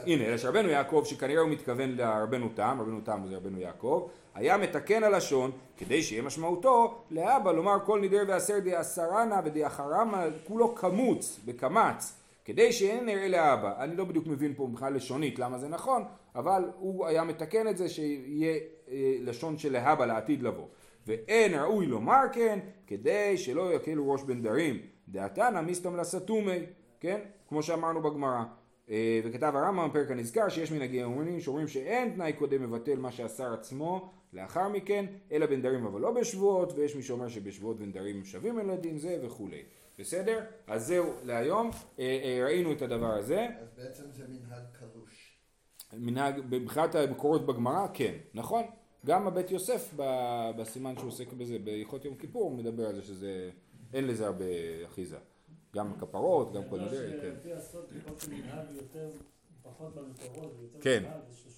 הנה, 0.05 0.25
אלא 0.25 0.37
שרבנו 0.37 0.69
יעקב, 0.69 1.03
שכנראה 1.05 1.41
הוא 1.41 1.49
מתכוון 1.49 1.95
לרבנו 1.95 2.49
תם, 2.55 2.77
רבנו 2.81 3.01
תם 3.01 3.21
זה 3.29 3.37
רבנו 3.37 3.59
יעקב, 3.59 4.07
היה 4.35 4.57
מתקן 4.57 5.03
הלשון, 5.03 5.51
כדי 5.77 6.03
שיהיה 6.03 6.21
משמעותו, 6.21 7.03
לאבא 7.11 7.51
לומר 7.51 7.77
כל 7.85 7.99
נדר 7.99 8.23
ועשר 8.27 8.59
דעשרנה 8.59 9.41
ודאחרמה, 9.45 10.25
כולו 10.43 10.75
קמוץ, 10.75 11.39
בקמץ, 11.45 12.17
כדי 12.45 12.71
שיהיה 12.71 13.01
נראה 13.01 13.27
לאבא. 13.27 13.83
אני 13.83 13.95
לא 13.95 14.03
בדיוק 14.03 14.27
מבין 14.27 14.53
פה 14.53 14.67
מבחינה 14.67 14.89
לשונית 14.89 15.39
למה 15.39 15.57
זה 15.57 15.67
נכון, 15.67 16.03
אבל 16.35 16.63
הוא 16.79 17.07
היה 17.07 17.23
מתקן 17.23 17.67
את 17.67 17.77
זה 17.77 17.89
שיהיה 17.89 18.59
אה, 18.91 19.15
לשון 19.21 19.57
של 19.57 19.71
להבא 19.71 20.05
לעתיד 20.05 20.43
לבוא. 20.43 20.65
ואין 21.07 21.53
ראוי 21.53 21.85
לומר 21.85 22.21
כן, 22.33 22.59
כדי 22.87 23.37
שלא 23.37 23.73
יקלו 23.73 24.11
ראש 24.11 24.23
בנדרים. 24.23 24.79
דעתנא 25.07 25.61
מיסתום 25.61 25.97
לסתומי, 25.97 26.59
כן? 26.99 27.19
כמו 27.51 27.63
שאמרנו 27.63 28.01
בגמרא. 28.01 28.43
אה, 28.89 29.21
וכתב 29.23 29.53
הרמב"ם 29.55 29.89
בפרק 29.89 30.11
הנזכר 30.11 30.49
שיש 30.49 30.71
מנהגי 30.71 31.03
אומרים 31.03 31.39
שאומרים 31.39 31.67
שאין 31.67 32.13
תנאי 32.13 32.33
קודם 32.33 32.63
מבטל 32.63 32.95
מה 32.95 33.11
שהשר 33.11 33.53
עצמו 33.53 34.11
לאחר 34.33 34.69
מכן, 34.69 35.05
אלא 35.31 35.45
בנדרים 35.45 35.85
אבל 35.85 36.01
לא 36.01 36.11
בשבועות, 36.11 36.73
ויש 36.75 36.95
מי 36.95 37.03
שאומר 37.03 37.27
שבשבועות 37.27 37.77
ונדרים 37.79 38.25
שווים 38.25 38.59
אל 38.59 38.69
הדין 38.69 38.97
זה 38.97 39.19
וכולי. 39.23 39.63
בסדר? 39.99 40.39
אז 40.67 40.87
זהו 40.87 41.13
להיום, 41.23 41.69
אה, 41.99 42.19
אה, 42.23 42.45
ראינו 42.45 42.71
את 42.71 42.81
הדבר 42.81 43.13
הזה. 43.13 43.47
אז 43.61 43.69
בעצם 43.77 44.03
זה 44.11 44.23
מנהג 44.27 44.63
קלוש. 44.79 45.37
מנהג, 45.93 46.41
מבחינת 46.51 46.95
המקורות 46.95 47.45
בגמרא, 47.45 47.87
כן, 47.93 48.13
נכון? 48.33 48.63
גם 49.05 49.27
הבית 49.27 49.51
יוסף 49.51 49.93
בסימן 50.57 50.97
שהוא 50.97 51.07
עוסק 51.07 51.33
בזה, 51.33 51.59
בהלכות 51.59 52.05
יום 52.05 52.15
כיפור, 52.15 52.51
מדבר 52.51 52.87
על 52.87 52.95
זה 52.95 53.01
שזה, 53.01 53.49
אין 53.93 54.07
לזה 54.07 54.25
הרבה 54.25 54.45
אחיזה. 54.85 55.17
גם 55.75 55.93
כפרות, 55.99 56.53
גם 56.53 56.61
כל 56.69 56.77
מיני, 56.79 56.89
כן. 57.21 57.31
כן. 60.81 61.03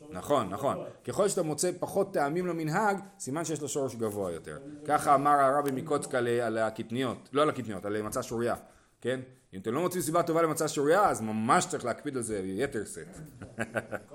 נכון, 0.09 0.49
נכון. 0.49 0.77
ככל 1.03 1.27
שאתה 1.29 1.43
מוצא 1.43 1.71
פחות 1.79 2.13
טעמים 2.13 2.47
למנהג, 2.47 2.97
סימן 3.19 3.45
שיש 3.45 3.61
לו 3.61 3.67
שורש 3.69 3.95
גבוה 3.95 4.31
יותר. 4.31 4.57
ככה 4.85 5.15
אמר 5.15 5.31
הרבי 5.31 5.71
מקוצק 5.71 6.15
על- 6.15 6.57
הקטניות, 6.57 7.29
לא 7.33 7.41
על 7.41 7.49
הקטניות, 7.49 7.85
על 7.85 8.01
מצה 8.01 8.23
שוריה, 8.23 8.55
כן? 9.01 9.19
אם 9.53 9.59
אתם 9.59 9.73
לא 9.73 9.81
מוצאים 9.81 10.01
סיבה 10.01 10.23
טובה 10.23 10.41
למצה 10.41 10.67
שוריה, 10.67 11.09
אז 11.09 11.21
ממש 11.21 11.65
צריך 11.65 11.85
להקפיד 11.85 12.17
על 12.17 12.23
זה 12.23 12.41
ביתר 12.41 12.85
שאת. 12.85 13.07